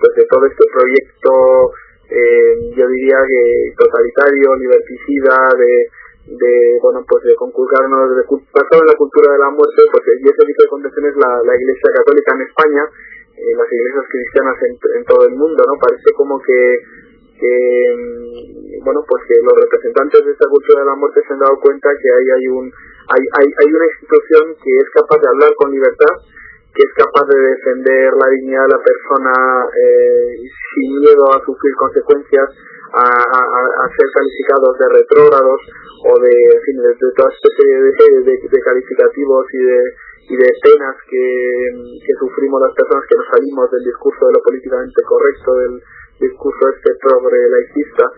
pues 0.00 0.12
de 0.16 0.24
todo 0.30 0.46
este 0.46 0.64
proyecto, 0.72 1.72
eh, 2.10 2.74
yo 2.76 2.86
diría 2.88 3.18
que 3.26 3.74
totalitario, 3.78 4.54
liberticida, 4.56 5.36
de, 5.58 5.72
de 6.36 6.78
bueno 6.82 7.04
pues 7.08 7.24
de 7.24 7.34
conculcarnos 7.34 8.16
de 8.16 8.22
basado 8.52 8.82
en 8.82 8.86
la 8.86 8.98
cultura 8.98 9.32
de 9.32 9.38
la 9.38 9.50
muerte 9.50 9.82
pues 9.90 10.04
y 10.06 10.28
ese 10.28 10.46
tipo 10.46 10.62
de 10.62 10.68
contención 10.68 11.06
es 11.06 11.16
la, 11.16 11.42
la 11.42 11.54
iglesia 11.56 11.90
católica 11.96 12.34
en 12.36 12.42
España 12.46 12.82
eh, 13.40 13.56
las 13.56 13.72
iglesias 13.72 14.04
cristianas 14.12 14.56
en, 14.68 14.76
en, 15.00 15.04
todo 15.04 15.24
el 15.24 15.32
mundo 15.32 15.64
no 15.64 15.80
parece 15.80 16.12
como 16.12 16.38
que, 16.42 16.82
mm, 17.46 18.84
bueno 18.84 19.00
pues 19.08 19.22
que 19.28 19.40
los 19.40 19.56
representantes 19.56 20.24
de 20.24 20.32
esta 20.32 20.48
cultura 20.48 20.80
de 20.80 20.90
la 20.90 20.96
muerte 20.96 21.20
se 21.26 21.32
han 21.32 21.40
dado 21.40 21.60
cuenta 21.60 21.88
que 21.88 22.08
ahí 22.10 22.28
hay 22.36 22.46
un 22.48 22.66
hay, 23.10 23.22
hay, 23.40 23.46
hay 23.46 23.70
una 23.74 23.86
institución 23.90 24.44
que 24.62 24.70
es 24.70 24.88
capaz 24.94 25.18
de 25.18 25.28
hablar 25.28 25.50
con 25.58 25.72
libertad, 25.72 26.14
que 26.70 26.82
es 26.86 26.92
capaz 26.94 27.26
de 27.26 27.38
defender 27.42 28.14
la 28.14 28.28
dignidad 28.30 28.70
de 28.70 28.74
la 28.78 28.82
persona 28.82 29.34
eh, 29.66 30.38
sin 30.46 30.88
miedo 31.02 31.26
a 31.34 31.42
sufrir 31.42 31.74
consecuencias, 31.74 32.46
a, 32.94 33.02
a, 33.02 33.40
a, 33.82 33.84
ser 33.90 34.06
calificados 34.14 34.78
de 34.78 34.86
retrógrados 34.94 35.60
o 36.06 36.12
de, 36.22 36.30
en 36.30 36.62
fin, 36.62 36.76
de, 36.78 36.94
toda 37.14 37.30
especie 37.34 37.66
de, 37.66 37.90
de, 38.22 38.34
de, 38.50 38.60
calificativos 38.62 39.46
y 39.54 39.62
de, 39.62 39.80
y 40.30 40.34
de 40.38 40.48
penas 40.62 40.96
que, 41.06 41.26
que 42.06 42.14
sufrimos 42.18 42.62
las 42.62 42.74
personas 42.74 43.04
que 43.06 43.18
nos 43.18 43.28
salimos 43.30 43.70
del 43.70 43.84
discurso 43.84 44.26
de 44.26 44.34
lo 44.34 44.42
políticamente 44.42 45.02
correcto, 45.02 45.54
del 45.54 45.74
discurso 46.20 46.68
este 46.76 46.94
progre 47.00 47.48
laicista 47.48 48.12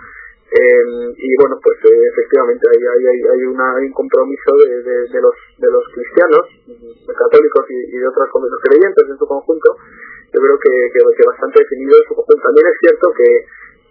eh, 0.52 0.84
y 1.16 1.30
bueno, 1.40 1.56
pues 1.64 1.80
eh, 1.80 1.96
efectivamente 2.12 2.68
hay, 2.68 2.76
hay, 2.84 3.02
hay, 3.08 3.40
hay 3.40 3.84
un 3.88 3.96
compromiso 3.96 4.52
de, 4.60 5.08
de, 5.08 5.20
los, 5.24 5.32
de 5.56 5.68
los 5.72 5.80
cristianos, 5.96 6.44
de 6.68 7.14
católicos 7.16 7.64
y, 7.72 7.96
de 7.96 8.04
otros 8.04 8.28
los 8.28 8.60
creyentes 8.60 9.04
en 9.08 9.16
su 9.16 9.24
conjunto, 9.24 9.80
yo 10.28 10.38
creo 10.44 10.58
que, 10.60 10.72
que, 10.92 11.24
bastante 11.24 11.56
definido 11.64 11.96
en 11.96 12.04
su 12.04 12.14
conjunto. 12.20 12.42
También 12.44 12.68
es 12.68 12.76
cierto 12.84 13.06
que, 13.16 13.30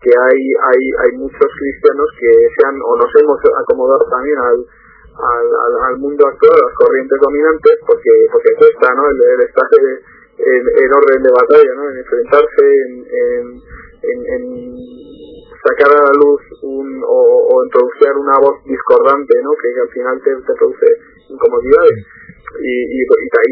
que 0.06 0.14
hay, 0.14 0.42
hay, 0.70 0.84
hay 1.02 1.12
muchos 1.18 1.50
cristianos 1.50 2.08
que 2.22 2.30
se 2.30 2.62
han, 2.70 2.78
o 2.78 2.94
nos 2.94 3.10
hemos 3.10 3.42
acomodado 3.42 4.06
también 4.06 4.38
al, 4.38 4.62
al, 4.62 5.48
al, 5.90 5.98
mundo 5.98 6.30
actual, 6.30 6.62
a 6.62 6.66
las 6.70 6.78
corrientes 6.78 7.18
dominantes, 7.26 7.74
porque, 7.90 8.14
porque 8.30 8.54
cuesta 8.54 8.86
¿no? 8.94 9.10
el, 9.10 9.18
el 9.18 9.42
estar 9.50 9.66
en, 9.82 10.62
en, 10.62 10.90
orden 10.94 11.26
de 11.26 11.32
batalla, 11.34 11.74
¿no? 11.74 11.90
en 11.90 11.98
enfrentarse, 11.98 12.66
en, 12.86 12.92
en, 13.02 13.46
en, 14.04 14.42
sacar 15.62 15.94
a 15.94 16.02
la 16.02 16.14
luz 16.18 16.42
un, 16.64 16.88
o, 17.06 17.20
o 17.54 17.54
introducir 17.66 18.18
una 18.18 18.38
voz 18.42 18.64
discordante, 18.66 19.38
¿no? 19.44 19.54
Que, 19.54 19.70
al 19.78 19.90
final 19.94 20.16
te, 20.26 20.54
produce 20.58 20.90
incomodidades. 21.30 22.02
Y, 22.60 22.74
y, 23.00 23.06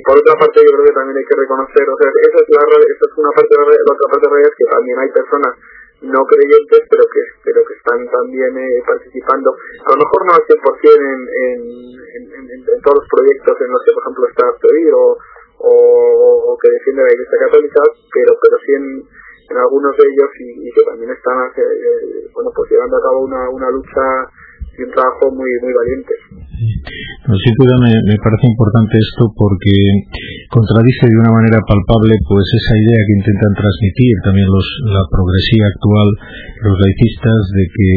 por 0.04 0.18
otra 0.18 0.36
parte 0.36 0.60
yo 0.60 0.74
creo 0.76 0.86
que 0.90 0.98
también 0.98 1.18
hay 1.18 1.28
que 1.30 1.40
reconocer, 1.40 1.86
o 1.88 1.96
sea, 1.96 2.10
esa 2.10 2.40
es, 2.44 2.50
la, 2.50 2.64
esa 2.66 3.06
es 3.08 3.14
una 3.16 3.32
parte 3.32 3.54
de 3.54 3.62
la, 3.62 3.72
la 3.72 3.94
otra 3.96 4.08
parte 4.12 4.26
de 4.28 4.42
es 4.42 4.56
que 4.58 4.68
también 4.68 4.98
hay 5.00 5.12
personas 5.14 5.54
no 6.02 6.24
creyentes 6.24 6.80
pero 6.88 7.04
que 7.12 7.22
pero 7.44 7.60
que 7.68 7.76
están 7.76 8.00
también 8.08 8.56
eh, 8.56 8.80
participando 8.88 9.52
a 9.52 9.90
lo 9.92 9.98
mejor 10.00 10.20
no 10.26 10.32
al 10.32 10.48
100% 10.48 10.56
en, 10.56 11.28
en, 12.56 12.82
todos 12.82 13.04
los 13.04 13.08
proyectos 13.12 13.56
en 13.60 13.68
los 13.68 13.84
que 13.84 13.92
por 13.92 14.04
ejemplo 14.04 14.24
está 14.32 14.46
Pedir 14.64 14.94
o, 14.96 15.18
o, 15.60 15.74
o 15.76 16.58
que 16.58 16.72
defiende 16.72 17.04
la 17.04 17.12
Iglesia 17.12 17.44
Católica 17.44 17.82
pero 18.16 18.32
pero 18.40 18.56
sí 18.64 18.72
en, 18.80 19.04
en 19.50 19.58
algunos 19.58 19.96
de 19.98 20.04
ellos 20.04 20.30
y, 20.40 20.72
que 20.72 20.84
también 20.86 21.12
están 21.12 21.38
eh, 21.58 22.30
bueno 22.34 22.52
pues 22.56 22.70
llevando 22.72 22.98
a 22.98 23.02
cabo 23.02 23.24
una, 23.26 23.50
una 23.50 23.70
lucha 23.72 24.30
y 24.80 24.84
un 24.88 24.92
trabajo 24.96 25.28
muy 25.36 25.52
muy 25.60 25.74
valiente. 25.76 26.14
sin 27.36 27.56
duda 27.60 27.76
me, 27.84 27.92
me, 28.08 28.16
parece 28.16 28.48
importante 28.48 28.96
esto 28.96 29.28
porque 29.36 29.76
contradice 30.50 31.12
de 31.12 31.20
una 31.20 31.36
manera 31.36 31.60
palpable 31.68 32.16
pues 32.26 32.46
esa 32.48 32.76
idea 32.80 33.00
que 33.06 33.20
intentan 33.20 33.54
transmitir 33.60 34.14
también 34.24 34.48
los, 34.50 34.68
la 34.90 35.04
progresía 35.12 35.66
actual, 35.68 36.10
los 36.64 36.76
laicistas, 36.80 37.42
de 37.54 37.64
que 37.70 37.90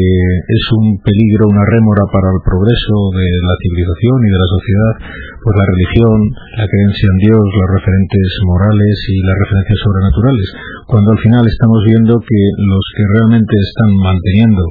es 0.43 0.63
un 0.77 0.85
peligro, 1.01 1.49
una 1.49 1.65
rémora 1.65 2.03
para 2.11 2.29
el 2.29 2.41
progreso 2.45 2.95
de 3.15 3.27
la 3.41 3.55
civilización 3.57 4.17
y 4.21 4.29
de 4.29 4.39
la 4.39 4.49
sociedad, 4.53 4.93
pues 5.41 5.53
la 5.55 5.67
religión, 5.67 6.17
la 6.59 6.67
creencia 6.67 7.07
en 7.09 7.19
Dios, 7.25 7.43
los 7.43 7.69
referentes 7.79 8.27
morales 8.45 8.95
y 9.09 9.17
las 9.23 9.37
referencias 9.39 9.79
sobrenaturales, 9.81 10.47
cuando 10.87 11.09
al 11.15 11.21
final 11.23 11.43
estamos 11.47 11.79
viendo 11.87 12.13
que 12.21 12.41
los 12.59 12.85
que 12.95 13.03
realmente 13.17 13.55
están 13.55 13.91
manteniendo 13.97 14.63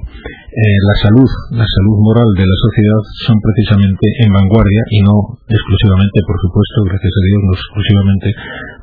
eh, 0.53 0.79
la 0.85 0.97
salud, 1.01 1.31
la 1.57 1.65
salud 1.65 1.97
moral 2.05 2.29
de 2.37 2.45
la 2.45 2.59
sociedad 2.61 3.01
son 3.25 3.41
precisamente 3.41 4.05
en 4.21 4.29
vanguardia 4.37 4.85
y 4.93 5.01
no 5.01 5.41
exclusivamente, 5.49 6.21
por 6.29 6.37
supuesto, 6.45 6.77
gracias 6.93 7.09
a 7.09 7.23
Dios, 7.25 7.41
no 7.41 7.53
exclusivamente 7.57 8.29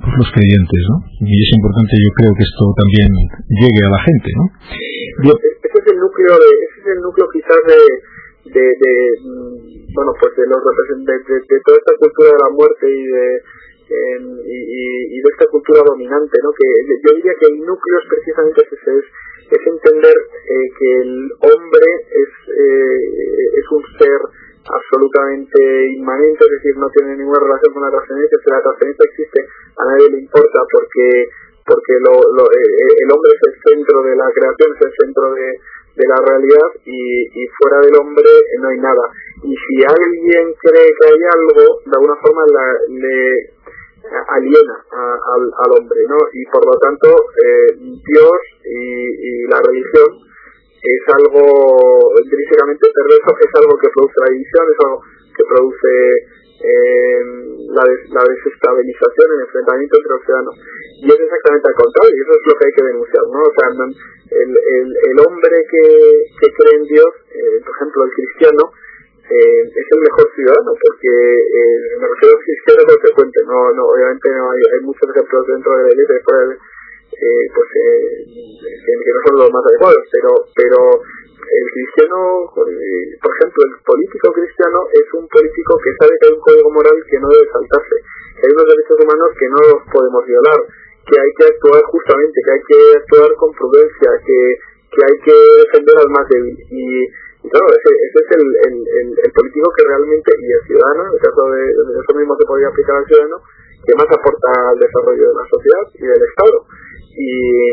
por 0.02 0.14
los 0.18 0.30
creyentes, 0.34 0.82
¿no? 0.90 0.98
Y 1.30 1.36
es 1.38 1.50
importante, 1.54 1.94
yo 1.94 2.12
creo, 2.18 2.34
que 2.34 2.42
esto 2.42 2.64
también 2.74 3.10
llegue 3.54 3.84
a 3.86 3.94
la 3.94 4.02
gente, 4.02 4.30
¿no? 4.34 4.46
Ese 5.30 5.78
es 5.78 5.86
el 5.94 5.98
núcleo, 6.02 6.34
de, 6.42 6.50
ese 6.58 6.78
es 6.82 6.88
el 6.90 7.02
núcleo 7.06 7.26
quizás 7.38 7.62
de, 7.62 7.82
de, 8.50 8.66
mm, 9.30 9.94
bueno, 9.94 10.10
pues 10.18 10.34
de 10.42 10.50
los 10.50 10.62
de, 10.66 11.58
toda 11.70 11.78
esta 11.86 11.94
cultura 12.02 12.34
de 12.34 12.42
la 12.50 12.50
muerte 12.50 12.86
y 12.90 13.04
de 13.14 13.26
y, 13.90 14.58
y, 15.06 15.18
de 15.22 15.30
esta 15.34 15.46
cultura 15.50 15.82
dominante, 15.86 16.34
¿no? 16.42 16.50
Que 16.54 16.66
yo 16.66 17.10
diría 17.14 17.34
que 17.38 17.48
el 17.54 17.58
núcleo 17.62 17.98
es 18.02 18.08
precisamente 18.10 18.62
ese, 18.66 18.90
es 19.02 19.06
es 19.56 19.68
entender 19.68 20.14
eh, 20.14 20.68
que 20.78 20.90
el 21.02 21.32
hombre 21.42 21.88
es, 22.10 22.32
eh, 22.50 23.60
es 23.60 23.66
un 23.72 23.84
ser 23.98 24.20
absolutamente 24.70 25.62
inmanente, 25.96 26.46
es 26.46 26.52
decir, 26.52 26.78
no 26.78 26.90
tiene 26.90 27.18
ninguna 27.18 27.40
relación 27.42 27.74
con 27.74 27.84
la 27.84 27.92
trascendencia, 27.92 28.38
si 28.44 28.50
la 28.52 28.62
trascendencia 28.62 29.06
existe 29.10 29.40
a 29.78 29.84
nadie 29.86 30.10
le 30.12 30.20
importa 30.20 30.60
porque 30.72 31.30
porque 31.70 31.94
lo, 32.02 32.18
lo, 32.34 32.44
eh, 32.50 32.92
el 32.98 33.10
hombre 33.14 33.30
es 33.30 33.42
el 33.46 33.56
centro 33.62 34.02
de 34.02 34.16
la 34.18 34.26
creación, 34.34 34.74
es 34.74 34.82
el 34.90 34.94
centro 34.98 35.30
de, 35.38 35.54
la 36.00 36.16
realidad 36.16 36.70
y, 36.86 37.46
fuera 37.60 37.78
del 37.84 37.94
hombre 38.00 38.32
no 38.62 38.70
hay 38.70 38.80
nada. 38.80 39.04
Y 39.44 39.54
si 39.54 39.84
alguien 39.84 40.56
cree 40.64 40.90
que 40.96 41.06
hay 41.06 41.22
algo, 41.28 41.82
de 41.86 41.92
alguna 41.92 42.16
forma 42.24 42.42
la, 42.48 42.66
le 42.88 43.59
aliena 44.28 44.76
al, 44.92 45.72
hombre, 45.78 46.00
¿no? 46.08 46.18
Y 46.34 46.46
por 46.46 46.66
lo 46.66 46.78
tanto, 46.80 47.08
eh, 47.10 47.76
Dios 47.78 48.40
y, 48.66 49.48
la 49.50 49.60
religión 49.62 50.10
es 50.82 51.04
algo 51.14 52.14
intrínsecamente 52.22 52.88
perverso, 52.94 53.36
es 53.40 53.54
algo 53.56 53.78
que 53.78 53.90
produce 53.90 54.18
la 54.22 54.32
división, 54.32 54.66
es 54.70 54.80
algo 54.86 55.02
que 55.36 55.44
produce 55.44 55.94
eh, 56.60 57.22
la, 57.74 57.84
la, 57.84 58.24
desestabilización, 58.30 59.28
el 59.34 59.42
enfrentamiento 59.48 59.98
entre 59.98 60.14
los 60.14 60.24
ciudadanos. 60.24 60.56
Y 61.02 61.08
es 61.08 61.20
exactamente 61.20 61.68
al 61.68 61.78
contrario, 61.80 62.14
y 62.14 62.22
eso 62.22 62.34
es 62.36 62.44
lo 62.46 62.56
que 62.60 62.66
hay 62.68 62.74
que 62.76 62.88
denunciar, 62.94 63.24
¿no? 63.32 63.40
O 63.42 63.54
sea, 63.58 63.68
el, 63.74 64.52
el, 64.54 64.88
el 64.94 65.18
hombre 65.26 65.56
que, 65.72 65.86
que 66.40 66.48
cree 66.54 66.76
en 66.78 66.86
Dios, 66.86 67.12
eh, 67.32 67.58
por 67.66 67.74
ejemplo, 67.76 68.04
el 68.06 68.12
cristiano, 68.12 68.64
eh, 69.30 69.62
es 69.70 69.88
el 69.92 70.02
mejor 70.02 70.26
ciudadano, 70.34 70.74
porque 70.74 71.10
eh, 71.10 71.78
me 72.02 72.08
refiero 72.10 72.34
a 72.36 72.44
cristiano 72.44 72.82
consecuente, 72.90 73.40
no, 73.46 73.60
no, 73.74 73.84
obviamente 73.86 74.30
no 74.34 74.52
hay, 74.52 74.82
muchos 74.82 75.06
ejemplos 75.10 75.46
dentro 75.48 75.70
de 75.78 75.84
la 75.84 75.92
iglesia 75.94 76.58
eh, 77.10 77.46
pues, 77.54 77.70
eh, 77.74 78.26
que, 78.26 79.12
no 79.14 79.22
son 79.28 79.36
los 79.42 79.52
más 79.52 79.66
adecuados, 79.66 80.04
pero, 80.12 80.30
pero 80.56 80.80
el 81.02 81.66
cristiano, 81.74 82.46
eh, 82.70 83.18
por 83.18 83.32
ejemplo, 83.34 83.60
el 83.66 83.76
político 83.82 84.32
cristiano 84.34 84.86
es 84.94 85.08
un 85.14 85.28
político 85.28 85.74
que 85.82 85.92
sabe 86.00 86.14
que 86.20 86.26
hay 86.28 86.34
un 86.34 86.46
código 86.46 86.70
moral 86.70 86.98
que 87.10 87.20
no 87.20 87.28
debe 87.30 87.50
saltarse, 87.50 87.96
que 88.38 88.44
hay 88.46 88.54
unos 88.54 88.68
derechos 88.70 88.98
humanos 89.02 89.30
que 89.38 89.50
no 89.50 89.60
los 89.74 89.82
podemos 89.90 90.22
violar, 90.26 90.60
que 91.06 91.16
hay 91.18 91.32
que 91.34 91.46
actuar 91.50 91.82
justamente, 91.90 92.38
que 92.46 92.54
hay 92.54 92.64
que 92.66 92.80
actuar 93.02 93.30
con 93.36 93.50
prudencia, 93.58 94.10
que, 94.26 94.40
que 94.94 95.02
hay 95.02 95.18
que 95.26 95.38
defender 95.66 95.96
al 95.98 96.10
más 96.14 96.26
débil. 96.30 96.58
Y 96.70 96.86
claro, 97.48 97.68
ese, 97.72 97.92
ese 97.96 98.20
es 98.20 98.30
el, 98.36 98.46
el, 98.68 98.76
el, 99.24 99.32
político 99.32 99.72
que 99.72 99.88
realmente, 99.88 100.30
y 100.36 100.52
el 100.52 100.64
ciudadano, 100.68 101.08
en 101.08 101.14
el 101.16 101.22
caso 101.24 101.42
de, 101.48 101.62
eso 101.72 102.14
mismo 102.18 102.36
se 102.36 102.46
podría 102.46 102.68
aplicar 102.68 102.96
al 102.98 103.08
ciudadano, 103.08 103.38
que 103.86 103.96
más 103.96 104.10
aporta 104.12 104.50
al 104.70 104.80
desarrollo 104.80 105.26
de 105.30 105.38
la 105.40 105.48
sociedad 105.48 105.86
y 105.96 106.04
del 106.04 106.24
Estado. 106.28 106.58
Y, 107.16 107.72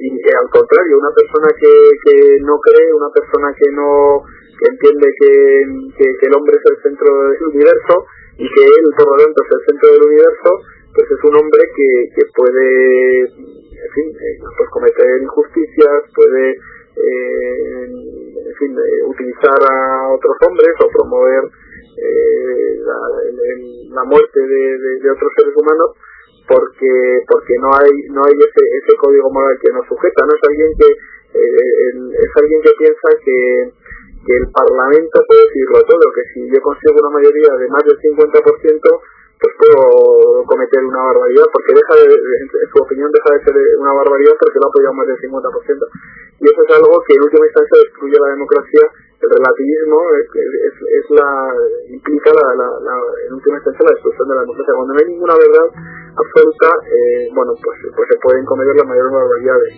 y, 0.00 0.08
al 0.08 0.48
contrario, 0.48 0.98
una 0.98 1.12
persona 1.12 1.48
que, 1.60 1.72
que 2.04 2.16
no 2.40 2.56
cree, 2.60 2.92
una 2.92 3.10
persona 3.12 3.52
que 3.52 3.68
no 3.72 4.24
que 4.54 4.70
entiende 4.70 5.08
que, 5.18 5.32
que, 5.98 6.06
que 6.20 6.26
el 6.30 6.34
hombre 6.36 6.56
es 6.56 6.64
el 6.70 6.82
centro 6.82 7.10
del 7.30 7.42
universo 7.52 8.06
y 8.38 8.46
que 8.46 8.62
él, 8.62 8.86
por 8.96 9.06
lo 9.10 9.24
tanto, 9.24 9.42
es 9.42 9.50
el 9.50 9.66
centro 9.66 9.92
del 9.92 10.02
universo, 10.08 10.50
pues 10.94 11.10
es 11.10 11.24
un 11.24 11.34
hombre 11.36 11.62
que, 11.74 11.90
que 12.14 12.24
puede, 12.34 13.20
en 13.20 13.90
fin, 13.94 14.08
eh, 14.14 14.38
pues 14.56 14.70
cometer 14.70 15.22
injusticias, 15.22 16.02
puede 16.14 16.56
eh, 16.96 18.33
en 18.54 18.58
fin, 18.58 18.72
eh, 18.78 19.02
utilizar 19.04 19.58
a 19.58 20.14
otros 20.14 20.36
hombres 20.46 20.70
o 20.78 20.86
promover 20.88 21.42
eh, 21.98 22.78
la, 23.90 24.04
muerte 24.04 24.40
de, 24.40 24.78
de, 25.02 25.10
otros 25.10 25.32
seres 25.36 25.54
humanos 25.56 25.96
porque 26.46 26.92
porque 27.26 27.54
no 27.58 27.72
hay 27.72 27.90
no 28.12 28.20
hay 28.26 28.36
ese 28.36 28.62
ese 28.78 28.92
código 29.00 29.30
moral 29.30 29.56
que 29.62 29.72
nos 29.72 29.86
sujeta 29.88 30.26
no 30.26 30.34
es 30.36 30.42
alguien 30.44 30.70
que 30.76 30.88
eh, 30.92 32.20
es 32.20 32.30
alguien 32.36 32.60
que 32.62 32.72
piensa 32.76 33.08
que 33.24 33.72
que 34.26 34.34
el 34.44 34.46
Parlamento 34.52 35.24
puede 35.24 35.40
decirlo 35.48 35.80
todo 35.88 36.04
que 36.12 36.24
si 36.34 36.40
yo 36.52 36.60
consigo 36.60 37.00
una 37.00 37.16
mayoría 37.16 37.48
de 37.56 37.68
más 37.68 37.82
del 37.84 37.96
50% 37.96 38.28
pues 39.40 39.52
puedo 39.56 40.44
cometer 40.44 40.84
una 40.84 41.02
barbaridad 41.14 41.46
porque 41.50 41.72
deja 41.74 41.94
de, 41.96 42.12
en 42.12 42.68
su 42.68 42.76
opinión 42.82 43.10
deja 43.10 43.30
de 43.38 43.44
ser 43.44 43.56
una 43.80 43.92
barbaridad 43.94 44.36
porque 44.38 44.58
lo 44.60 44.68
ha 44.68 44.92
más 44.92 45.06
del 45.08 45.20
50% 45.20 45.42
y 46.40 46.44
eso 46.44 46.60
es 46.66 46.70
algo 46.74 47.02
que 47.06 47.14
en 47.14 47.22
última 47.22 47.46
instancia 47.46 47.78
destruye 47.84 48.16
la 48.18 48.30
democracia 48.34 48.82
el 49.24 49.30
relativismo 49.30 49.98
es, 50.20 50.28
es, 51.00 51.10
la 51.10 51.30
implica 51.88 52.30
la, 52.34 52.46
la, 52.54 52.68
la, 52.80 52.94
en 53.26 53.32
última 53.32 53.56
instancia 53.56 53.84
la 53.84 53.94
destrucción 53.94 54.28
de 54.28 54.34
la 54.34 54.40
democracia. 54.42 54.74
Cuando 54.74 54.92
no 54.94 55.00
hay 55.00 55.08
ninguna 55.08 55.34
verdad 55.34 55.68
absoluta 56.14 56.68
eh, 56.86 57.28
bueno 57.34 57.52
pues 57.58 57.76
pues 57.94 58.06
se 58.08 58.18
pueden 58.22 58.44
cometer 58.44 58.74
las 58.76 58.86
mayores 58.86 59.12
barbaridades 59.12 59.72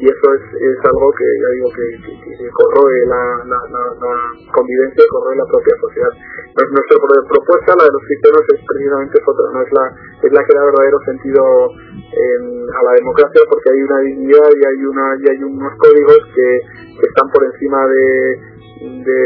y 0.00 0.06
eso 0.06 0.26
es, 0.32 0.44
es 0.54 0.78
algo 0.86 1.12
que 1.12 1.26
ya 1.26 1.48
digo 1.60 1.68
que, 1.76 1.86
que, 2.00 2.48
corroe 2.56 3.04
la, 3.04 3.42
la, 3.44 3.58
la, 3.68 4.12
convivencia 4.48 5.02
y 5.02 5.12
corroe 5.12 5.36
la 5.36 5.44
propia 5.44 5.74
sociedad. 5.76 6.12
Nuestra 6.56 6.96
propuesta 7.28 7.74
la 7.76 7.84
de 7.84 7.92
los 7.92 8.04
cristianos 8.06 8.42
es 8.54 8.60
precisamente 8.64 9.18
otra 9.20 9.46
no 9.52 9.60
es 9.60 9.70
la 9.76 9.84
es 10.24 10.32
la 10.32 10.42
que 10.46 10.54
da 10.54 10.64
verdadero 10.64 10.98
sentido 11.04 11.42
a 11.68 12.80
la 12.80 12.92
democracia 12.96 13.42
porque 13.50 13.70
hay 13.76 13.82
una 13.82 13.98
dignidad 14.00 14.50
y 14.56 14.62
hay 14.62 14.80
una 14.88 15.06
y 15.20 15.24
hay 15.26 15.40
unos 15.42 15.72
códigos 15.76 16.22
que, 16.32 16.48
que 16.96 17.06
están 17.06 17.28
por 17.28 17.44
encima 17.44 17.84
de 17.84 18.50
de, 18.80 19.20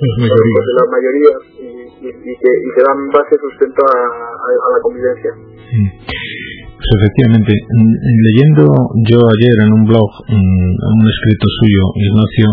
pues, 0.00 0.12
de 0.16 0.74
las 0.80 0.88
mayorías 0.88 1.38
y, 2.02 2.08
y, 2.08 2.34
que, 2.36 2.50
y 2.50 2.82
dan 2.82 3.08
base 3.08 3.38
sustento 3.38 3.82
a 3.86 4.70
la 4.74 4.80
convivencia. 4.82 5.30
Pues 6.82 6.98
efectivamente, 6.98 7.54
leyendo 7.54 8.66
yo 9.06 9.22
ayer 9.22 9.56
en 9.62 9.70
un 9.70 9.86
blog, 9.86 10.10
un 10.26 11.02
escrito 11.06 11.46
suyo, 11.62 11.84
Ignacio, 11.94 12.46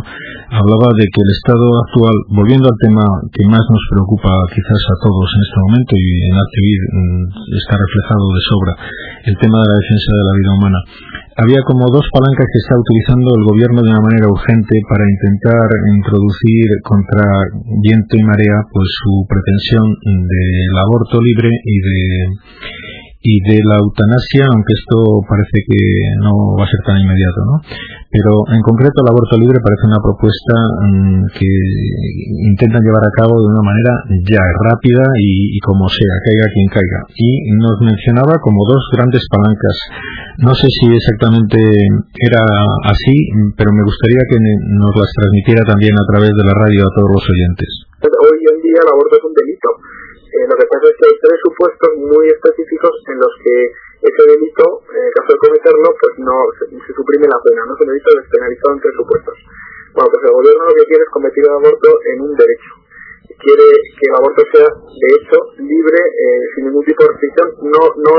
hablaba 0.54 0.94
de 1.02 1.10
que 1.10 1.18
el 1.18 1.32
estado 1.34 1.66
actual, 1.82 2.14
volviendo 2.38 2.70
al 2.70 2.78
tema 2.78 3.02
que 3.34 3.42
más 3.50 3.66
nos 3.74 3.82
preocupa 3.90 4.30
quizás 4.54 4.82
a 4.86 5.00
todos 5.02 5.34
en 5.34 5.42
este 5.42 5.58
momento 5.66 5.94
y 5.98 6.08
en 6.30 6.36
Activir 6.46 6.80
mm, 6.94 7.22
está 7.58 7.74
reflejado 7.74 8.26
de 8.30 8.42
sobra, 8.46 8.74
el 9.34 9.36
tema 9.42 9.58
de 9.66 9.70
la 9.74 9.80
defensa 9.82 10.10
de 10.14 10.26
la 10.30 10.38
vida 10.38 10.52
humana, 10.54 10.80
había 11.42 11.66
como 11.66 11.90
dos 11.90 12.06
palancas 12.14 12.46
que 12.54 12.62
está 12.62 12.78
utilizando 12.78 13.34
el 13.34 13.44
gobierno 13.50 13.82
de 13.82 13.90
una 13.98 14.06
manera 14.06 14.30
urgente 14.30 14.76
para 14.86 15.10
intentar 15.10 15.68
introducir 15.90 16.70
contra 16.86 17.26
viento 17.82 18.14
y 18.14 18.24
marea 18.30 18.62
pues 18.70 18.94
su 18.94 19.26
pretensión 19.26 19.90
del 20.06 20.76
aborto 20.86 21.18
libre 21.18 21.50
y 21.50 21.78
de 21.82 21.98
y 23.20 23.36
de 23.44 23.60
la 23.68 23.76
eutanasia, 23.84 24.48
aunque 24.48 24.74
esto 24.80 24.96
parece 25.28 25.60
que 25.68 25.80
no 26.24 26.56
va 26.56 26.64
a 26.64 26.72
ser 26.72 26.80
tan 26.88 26.96
inmediato, 27.04 27.40
¿no? 27.52 27.56
Pero 28.08 28.32
en 28.56 28.64
concreto 28.64 29.04
el 29.04 29.12
aborto 29.12 29.36
libre 29.36 29.60
parece 29.60 29.92
una 29.92 30.00
propuesta 30.00 30.56
mmm, 30.56 31.28
que 31.36 31.52
intentan 32.48 32.80
llevar 32.80 33.04
a 33.04 33.16
cabo 33.20 33.36
de 33.36 33.48
una 33.52 33.64
manera 33.64 33.94
ya 34.24 34.40
rápida 34.72 35.04
y, 35.20 35.60
como 35.60 35.92
sea, 35.92 36.16
caiga 36.24 36.48
quien 36.48 36.68
caiga. 36.72 37.00
Y 37.12 37.60
nos 37.60 37.76
mencionaba 37.84 38.40
como 38.40 38.64
dos 38.64 38.88
grandes 38.96 39.28
palancas. 39.28 39.76
No 40.40 40.56
sé 40.56 40.72
si 40.72 40.88
exactamente 40.88 41.60
era 41.60 42.44
así, 42.88 43.16
pero 43.60 43.76
me 43.76 43.84
gustaría 43.84 44.24
que 44.32 44.40
nos 44.80 44.96
las 44.96 45.12
transmitiera 45.12 45.68
también 45.68 45.92
a 45.92 46.08
través 46.08 46.32
de 46.32 46.46
la 46.48 46.56
radio 46.56 46.88
a 46.88 46.94
todos 46.96 47.12
los 47.20 47.26
oyentes. 47.28 47.70
Hoy 48.00 48.40
en 48.48 48.58
día 48.64 48.80
el 48.80 48.90
aborto 48.96 49.14
es 49.20 49.24
un 49.28 49.36
delito 49.36 49.70
eh, 50.30 50.46
lo 50.46 50.56
que 50.56 50.70
pasa 50.70 50.86
es 50.86 50.96
que 50.96 51.06
hay 51.10 51.18
tres 51.26 51.40
supuestos 51.42 51.90
muy 51.98 52.26
específicos 52.30 52.94
en 53.10 53.18
los 53.18 53.34
que 53.42 53.56
ese 54.00 54.24
delito, 54.30 54.66
en 54.94 55.10
caso 55.18 55.30
de 55.34 55.42
cometerlo, 55.42 55.90
pues 55.98 56.14
no 56.22 56.38
se, 56.54 56.94
suprime 56.94 57.26
la 57.26 57.42
pena, 57.42 57.66
no 57.66 57.74
se 57.76 57.86
necesita 57.90 58.22
despenalizado 58.22 58.72
en 58.78 58.82
tres 58.86 58.96
supuestos. 58.96 59.36
Bueno, 59.98 60.08
pues 60.14 60.22
el 60.24 60.38
gobierno 60.38 60.70
lo 60.70 60.76
que 60.78 60.86
quiere 60.86 61.04
es 61.04 61.12
convertir 61.12 61.44
el 61.50 61.58
aborto 61.58 61.90
en 62.14 62.18
un 62.22 62.34
derecho. 62.38 62.72
Quiere 63.42 63.68
que 63.74 64.06
el 64.06 64.16
aborto 64.22 64.42
sea, 64.54 64.70
de 64.70 65.10
hecho, 65.18 65.38
libre, 65.66 65.98
eh, 65.98 66.42
sin 66.56 66.70
ningún 66.70 66.86
tipo 66.86 67.02
de 67.04 67.10
restricción, 67.10 67.48
no, 67.66 67.84
no 67.98 68.14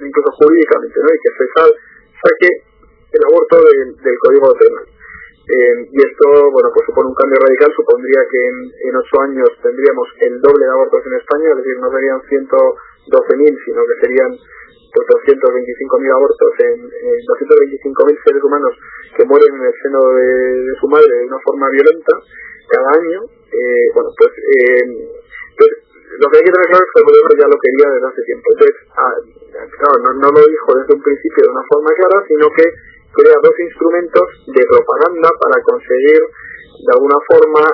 incluso 0.00 0.30
jurídicamente, 0.40 0.96
¿no? 0.96 1.08
Y 1.12 1.20
que 1.20 1.32
se 1.36 1.46
saque 1.54 2.50
el 3.12 3.22
aborto 3.28 3.54
del, 3.60 4.00
del 4.00 4.16
Código 4.24 4.48
Penal. 4.56 4.86
Cambio 7.30 7.46
radical, 7.46 7.70
supondría 7.78 8.22
que 8.26 8.40
en, 8.42 8.96
ocho 8.96 9.16
años 9.22 9.48
tendríamos 9.62 10.08
el 10.18 10.40
doble 10.42 10.66
de 10.66 10.72
abortos 10.74 11.02
en 11.06 11.14
España, 11.14 11.46
es 11.54 11.58
decir, 11.62 11.78
no 11.78 11.90
serían 11.94 12.18
112.000, 12.26 13.64
sino 13.64 13.80
que 13.86 13.96
serían 14.02 14.30
pues 14.90 15.06
225.000 15.30 16.10
abortos 16.10 16.50
en, 16.58 16.78
en 16.90 17.18
225.000 17.22 18.24
seres 18.26 18.42
humanos 18.42 18.74
que 19.14 19.24
mueren 19.24 19.54
en 19.54 19.62
el 19.62 19.74
seno 19.78 20.00
de, 20.10 20.26
de, 20.26 20.74
su 20.80 20.88
madre 20.90 21.06
de 21.06 21.26
una 21.30 21.38
forma 21.38 21.70
violenta 21.70 22.12
cada 22.66 22.90
año. 22.98 23.22
Eh, 23.30 23.86
bueno, 23.94 24.10
pues, 24.18 24.34
eh, 24.34 24.82
pues 25.54 25.70
lo 26.18 26.26
que 26.26 26.36
hay 26.38 26.42
que 26.42 26.50
tener 26.50 26.66
claro 26.66 26.82
es 26.82 26.90
que 26.90 26.98
el 26.98 27.06
gobierno 27.06 27.32
ya 27.38 27.46
lo 27.46 27.58
quería 27.62 27.86
desde 27.94 28.08
hace 28.10 28.22
tiempo. 28.26 28.46
Entonces, 28.50 28.76
ah, 28.98 29.14
claro, 29.78 29.96
no, 30.02 30.10
no 30.18 30.28
lo 30.34 30.42
dijo 30.42 30.68
desde 30.74 30.94
un 30.98 31.02
principio 31.06 31.46
de 31.46 31.54
una 31.54 31.66
forma 31.70 31.90
clara, 31.94 32.18
sino 32.26 32.50
que 32.50 32.66
crea 33.12 33.36
dos 33.42 33.56
instrumentos 33.58 34.26
de 34.46 34.62
propaganda 34.66 35.28
para 35.40 35.62
conseguir 35.62 36.20
de 36.20 36.92
alguna 36.94 37.18
forma 37.28 37.64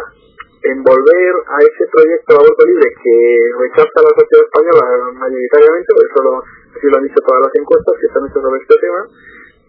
envolver 0.63 1.33
a 1.47 1.57
ese 1.63 1.85
proyecto 1.93 2.35
de 2.35 2.41
aborto 2.43 2.63
libre 2.67 2.89
que 2.99 3.17
rechaza 3.61 3.99
la 4.03 4.15
sociedad 4.19 4.45
española 4.51 4.83
mayoritariamente, 5.15 5.95
eso 5.95 6.21
lo, 6.25 6.33
lo 6.43 6.97
han 6.97 7.07
dicho 7.07 7.23
todas 7.23 7.43
las 7.47 7.55
encuestas 7.55 7.95
que 8.01 8.07
están 8.07 8.27
hechas 8.27 8.43
sobre 8.43 8.61
este 8.61 8.77
tema, 8.83 9.01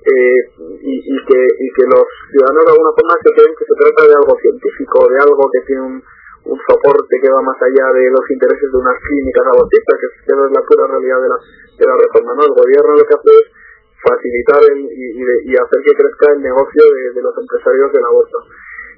eh, 0.07 0.39
y, 0.81 0.93
y, 1.03 1.17
que, 1.27 1.39
y 1.59 1.67
que 1.75 1.85
los 1.85 2.07
ciudadanos 2.31 2.63
de 2.63 2.71
alguna 2.71 2.93
forma 2.95 3.13
se 3.21 3.33
creen 3.35 3.53
que 3.53 3.67
se 3.67 3.75
trata 3.75 4.01
de 4.07 4.15
algo 4.15 4.33
científico, 4.39 4.97
de 5.05 5.19
algo 5.19 5.43
que 5.51 5.61
tiene 5.67 5.83
un, 5.83 5.97
un 6.47 6.59
soporte 6.63 7.13
que 7.19 7.29
va 7.29 7.41
más 7.43 7.59
allá 7.59 7.91
de 7.91 8.07
los 8.07 8.23
intereses 8.31 8.71
de 8.71 8.77
unas 8.77 8.97
clínicas 9.03 9.45
abortistas, 9.51 9.95
que, 9.99 10.07
es 10.31 10.51
la 10.55 10.63
pura 10.63 10.87
realidad 10.87 11.19
de 11.21 11.29
la, 11.29 11.39
de 11.75 11.85
la 11.85 11.95
reforma. 11.99 12.31
¿no? 12.39 12.41
El 12.47 12.55
gobierno 12.55 12.95
lo 12.95 13.05
que 13.05 13.15
hace 13.19 13.31
es 13.35 13.45
facilitar 14.03 14.61
el, 14.71 14.85
y, 14.91 15.05
y, 15.21 15.53
hacer 15.55 15.79
que 15.83 15.97
crezca 15.97 16.33
el 16.33 16.41
negocio 16.41 16.83
de, 16.85 17.13
de 17.13 17.21
los 17.21 17.35
empresarios 17.37 17.91
del 17.93 18.05
aborto. 18.05 18.37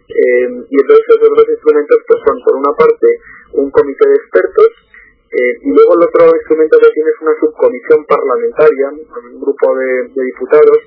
Eh, 0.10 0.50
y 0.70 0.76
entonces 0.82 1.06
esos 1.06 1.30
dos 1.30 1.46
instrumentos 1.48 1.98
pues 2.08 2.20
son 2.26 2.38
por 2.44 2.56
una 2.58 2.74
parte 2.74 3.08
un 3.54 3.70
comité 3.70 4.10
de 4.10 4.16
expertos 4.16 4.90
Eh, 5.30 5.54
y 5.62 5.70
luego 5.70 5.94
el 5.94 6.10
otro 6.10 6.26
instrumento 6.34 6.82
que 6.82 6.90
tiene 6.90 7.10
es 7.14 7.22
una 7.22 7.38
subcomisión 7.38 8.02
parlamentaria, 8.10 8.90
un 8.90 9.38
grupo 9.38 9.78
de, 9.78 10.10
diputados 10.26 10.82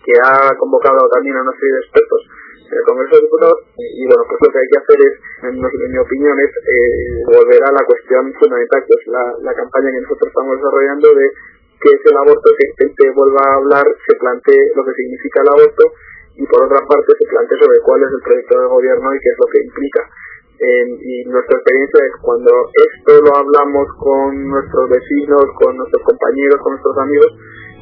que 0.00 0.14
ha 0.24 0.56
convocado 0.56 1.04
también 1.12 1.36
a 1.36 1.44
una 1.44 1.52
serie 1.52 1.76
de 1.76 1.84
expertos 1.84 2.20
en 2.64 2.74
el 2.80 2.84
Congreso 2.88 3.16
de 3.16 3.26
Diputados 3.28 3.60
y 3.76 4.02
bueno, 4.08 4.24
pues 4.24 4.40
lo 4.40 4.48
que 4.48 4.60
hay 4.64 4.68
que 4.72 4.80
hacer 4.80 4.98
es, 5.04 5.14
en, 5.52 5.92
mi 5.92 5.98
opinión, 6.00 6.36
es 6.40 6.52
eh, 6.64 7.28
volver 7.28 7.60
a 7.60 7.72
la 7.76 7.84
cuestión 7.84 8.32
fundamental, 8.40 8.80
que 8.88 8.94
es 8.96 9.04
la, 9.12 9.24
la 9.44 9.52
campaña 9.52 9.92
que 9.92 10.00
nosotros 10.00 10.28
estamos 10.32 10.56
desarrollando 10.56 11.08
de 11.12 11.26
que 11.80 11.90
es 11.94 12.02
el 12.04 12.16
aborto, 12.16 12.48
que 12.58 12.84
gente 12.84 13.10
vuelva 13.14 13.42
a 13.42 13.56
hablar, 13.56 13.86
se 14.06 14.14
plantee 14.18 14.72
lo 14.74 14.84
que 14.84 14.94
significa 14.94 15.42
el 15.42 15.50
aborto 15.54 15.84
y 16.38 16.44
por 16.46 16.66
otra 16.66 16.82
parte 16.86 17.14
se 17.18 17.26
plantee 17.26 17.58
sobre 17.58 17.78
cuál 17.82 18.02
es 18.02 18.10
el 18.14 18.22
proyecto 18.22 18.54
de 18.58 18.66
gobierno 18.66 19.06
y 19.14 19.18
qué 19.18 19.30
es 19.30 19.38
lo 19.38 19.48
que 19.50 19.60
implica. 19.62 20.02
y 20.58 21.24
nuestra 21.30 21.54
experiencia 21.54 22.00
es 22.02 22.14
cuando 22.22 22.50
esto 22.74 23.12
lo 23.22 23.30
hablamos 23.30 23.86
con 23.98 24.30
nuestros 24.50 24.90
vecinos, 24.90 25.46
con 25.54 25.76
nuestros 25.76 26.02
compañeros, 26.02 26.58
con 26.62 26.72
nuestros 26.74 26.98
amigos, 26.98 27.30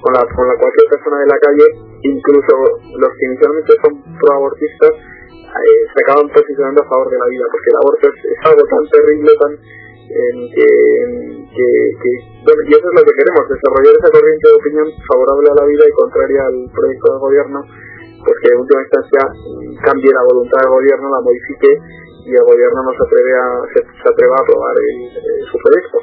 con, 0.00 0.12
la, 0.12 0.22
con 0.28 0.44
la 0.44 0.56
cualquier 0.60 0.86
persona 0.92 1.16
de 1.20 1.28
la 1.32 1.38
calle, 1.40 1.66
incluso 2.04 2.52
los 3.00 3.10
que 3.16 3.26
inicialmente 3.32 3.72
son 3.80 3.92
proabortistas, 4.20 4.92
eh, 4.92 5.82
se 5.88 5.98
acaban 6.04 6.28
posicionando 6.28 6.84
a 6.84 6.88
favor 6.88 7.08
de 7.08 7.16
la 7.16 7.28
vida, 7.32 7.44
porque 7.48 7.70
el 7.72 7.80
aborto 7.80 8.04
es, 8.12 8.16
es 8.28 8.40
algo 8.44 8.64
tan 8.68 8.84
terrible, 8.92 9.30
tan 9.40 9.52
que, 10.06 10.66
que, 11.50 11.66
que, 11.98 12.10
bueno, 12.44 12.60
y 12.66 12.70
eso 12.74 12.86
es 12.86 12.94
lo 12.94 13.02
que 13.02 13.16
queremos, 13.16 13.42
desarrollar 13.50 13.94
esa 13.98 14.10
corriente 14.10 14.46
de 14.46 14.56
opinión 14.56 14.86
favorable 15.10 15.46
a 15.50 15.58
la 15.60 15.66
vida 15.66 15.84
y 15.86 15.98
contraria 15.98 16.42
al 16.46 16.58
proyecto 16.70 17.06
del 17.12 17.20
gobierno, 17.20 17.58
pues 18.22 18.36
que 18.42 18.48
en 18.54 18.60
última 18.60 18.82
instancia 18.82 19.22
cambie 19.82 20.12
la 20.14 20.24
voluntad 20.26 20.58
del 20.62 20.70
gobierno, 20.70 21.10
la 21.10 21.22
modifique 21.22 21.72
y 22.26 22.32
el 22.34 22.42
gobierno 22.42 22.82
no 22.82 22.90
se 22.90 23.02
atreve 23.06 23.32
a, 23.38 23.46
se, 23.70 23.80
atreva 23.82 24.34
a 24.38 24.42
aprobar 24.42 24.74
su 25.50 25.56
proyecto 25.58 25.98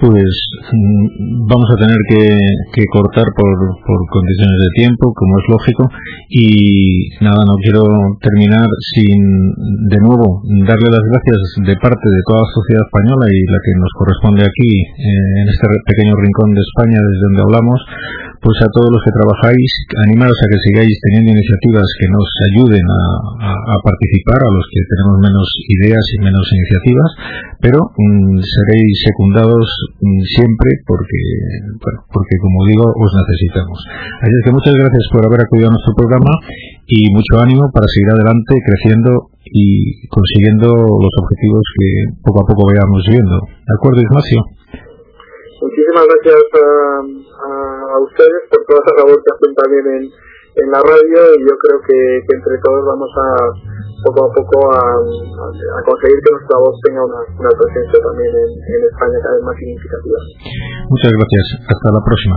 pues 0.00 0.32
mm, 0.72 1.46
vamos 1.46 1.68
a 1.70 1.78
tener 1.78 1.98
que, 2.08 2.84
cortar 2.90 3.24
por, 3.36 3.54
por, 3.86 3.98
condiciones 4.10 4.58
de 4.58 4.70
tiempo, 4.76 5.12
como 5.14 5.38
es 5.38 5.46
lógico, 5.48 5.84
y 6.28 7.10
nada, 7.20 7.40
no 7.46 7.54
quiero 7.62 7.82
terminar 8.20 8.66
sin, 8.94 9.22
de 9.88 9.98
nuevo, 10.02 10.42
darle 10.66 10.88
las 10.90 11.04
gracias 11.10 11.38
de 11.66 11.74
parte 11.78 12.06
de 12.06 12.22
toda 12.26 12.42
la 12.42 12.54
sociedad 12.54 12.84
española 12.86 13.24
y 13.30 13.40
la 13.50 13.60
que 13.62 13.72
nos 13.78 13.92
corresponde 13.98 14.42
aquí, 14.44 14.70
eh, 14.70 15.32
en 15.42 15.46
este 15.48 15.66
pequeño 15.86 16.14
rincón 16.18 16.50
de 16.54 16.62
España 16.62 16.98
desde 16.98 17.24
donde 17.30 17.42
hablamos, 17.42 17.78
pues 18.44 18.60
a 18.60 18.68
todos 18.68 18.92
los 18.92 19.00
que 19.00 19.16
trabajáis, 19.16 19.70
animaros 20.04 20.36
a 20.36 20.50
que 20.52 20.60
sigáis 20.68 20.92
teniendo 21.00 21.32
iniciativas 21.32 21.88
que 21.96 22.08
nos 22.12 22.28
ayuden 22.52 22.84
a, 22.84 23.76
participar, 23.80 24.36
a 24.36 24.52
los 24.52 24.68
que 24.68 24.84
tenemos 24.84 25.16
menos 25.24 25.48
ideas 25.80 26.04
y 26.12 26.16
menos 26.20 26.44
iniciativas, 26.52 27.10
pero 27.64 27.80
mm, 27.96 28.36
seréis 28.44 28.94
secundados 29.00 29.64
mm, 29.96 30.20
siempre 30.28 30.70
porque, 30.84 31.20
porque 32.12 32.36
como 32.44 32.68
digo, 32.68 32.84
os 32.84 33.10
necesitamos. 33.16 33.80
Así 34.20 34.34
es 34.36 34.42
que 34.44 34.52
muchas 34.52 34.76
gracias 34.76 35.04
por 35.08 35.24
haber 35.24 35.40
acudido 35.48 35.72
a 35.72 35.74
nuestro 35.80 35.96
programa 35.96 36.32
y 36.84 37.08
mucho 37.16 37.40
ánimo 37.40 37.64
para 37.72 37.88
seguir 37.88 38.12
adelante, 38.12 38.60
creciendo 38.60 39.32
y 39.48 40.04
consiguiendo 40.12 40.68
los 40.68 41.14
objetivos 41.16 41.64
que 41.80 41.88
poco 42.20 42.44
a 42.44 42.46
poco 42.46 42.68
vayamos 42.68 43.08
viendo. 43.08 43.40
¿De 43.40 43.72
acuerdo, 43.72 44.04
Ignacio? 44.04 44.63
Muchísimas 45.64 46.04
gracias 46.04 46.44
a, 46.60 47.96
ustedes 48.04 48.42
por 48.52 48.60
toda 48.68 48.84
esa 48.84 49.00
labor 49.00 49.16
que 49.16 49.32
hacen 49.32 49.54
también 49.56 49.84
en, 49.96 50.04
en 50.04 50.68
la 50.68 50.80
radio 50.84 51.20
y 51.32 51.40
yo 51.40 51.56
creo 51.56 51.80
que, 51.80 52.20
entre 52.20 52.60
todos 52.60 52.84
vamos 52.84 53.08
a 53.08 53.48
poco 54.04 54.28
a 54.28 54.30
poco 54.36 54.60
a, 54.76 55.00
conseguir 55.88 56.20
que 56.20 56.36
nuestra 56.36 56.60
voz 56.60 56.76
tenga 56.84 57.00
una, 57.00 57.16
una 57.40 57.52
presencia 57.56 57.96
también 57.96 58.28
en, 58.28 58.50
en 58.60 58.80
España 58.92 59.16
cada 59.24 59.40
vez 59.40 59.44
más 59.48 59.56
significativa. 59.56 60.20
Muchas 60.92 61.12
gracias. 61.16 61.46
Hasta 61.64 61.88
la 61.96 62.02
próxima. 62.04 62.36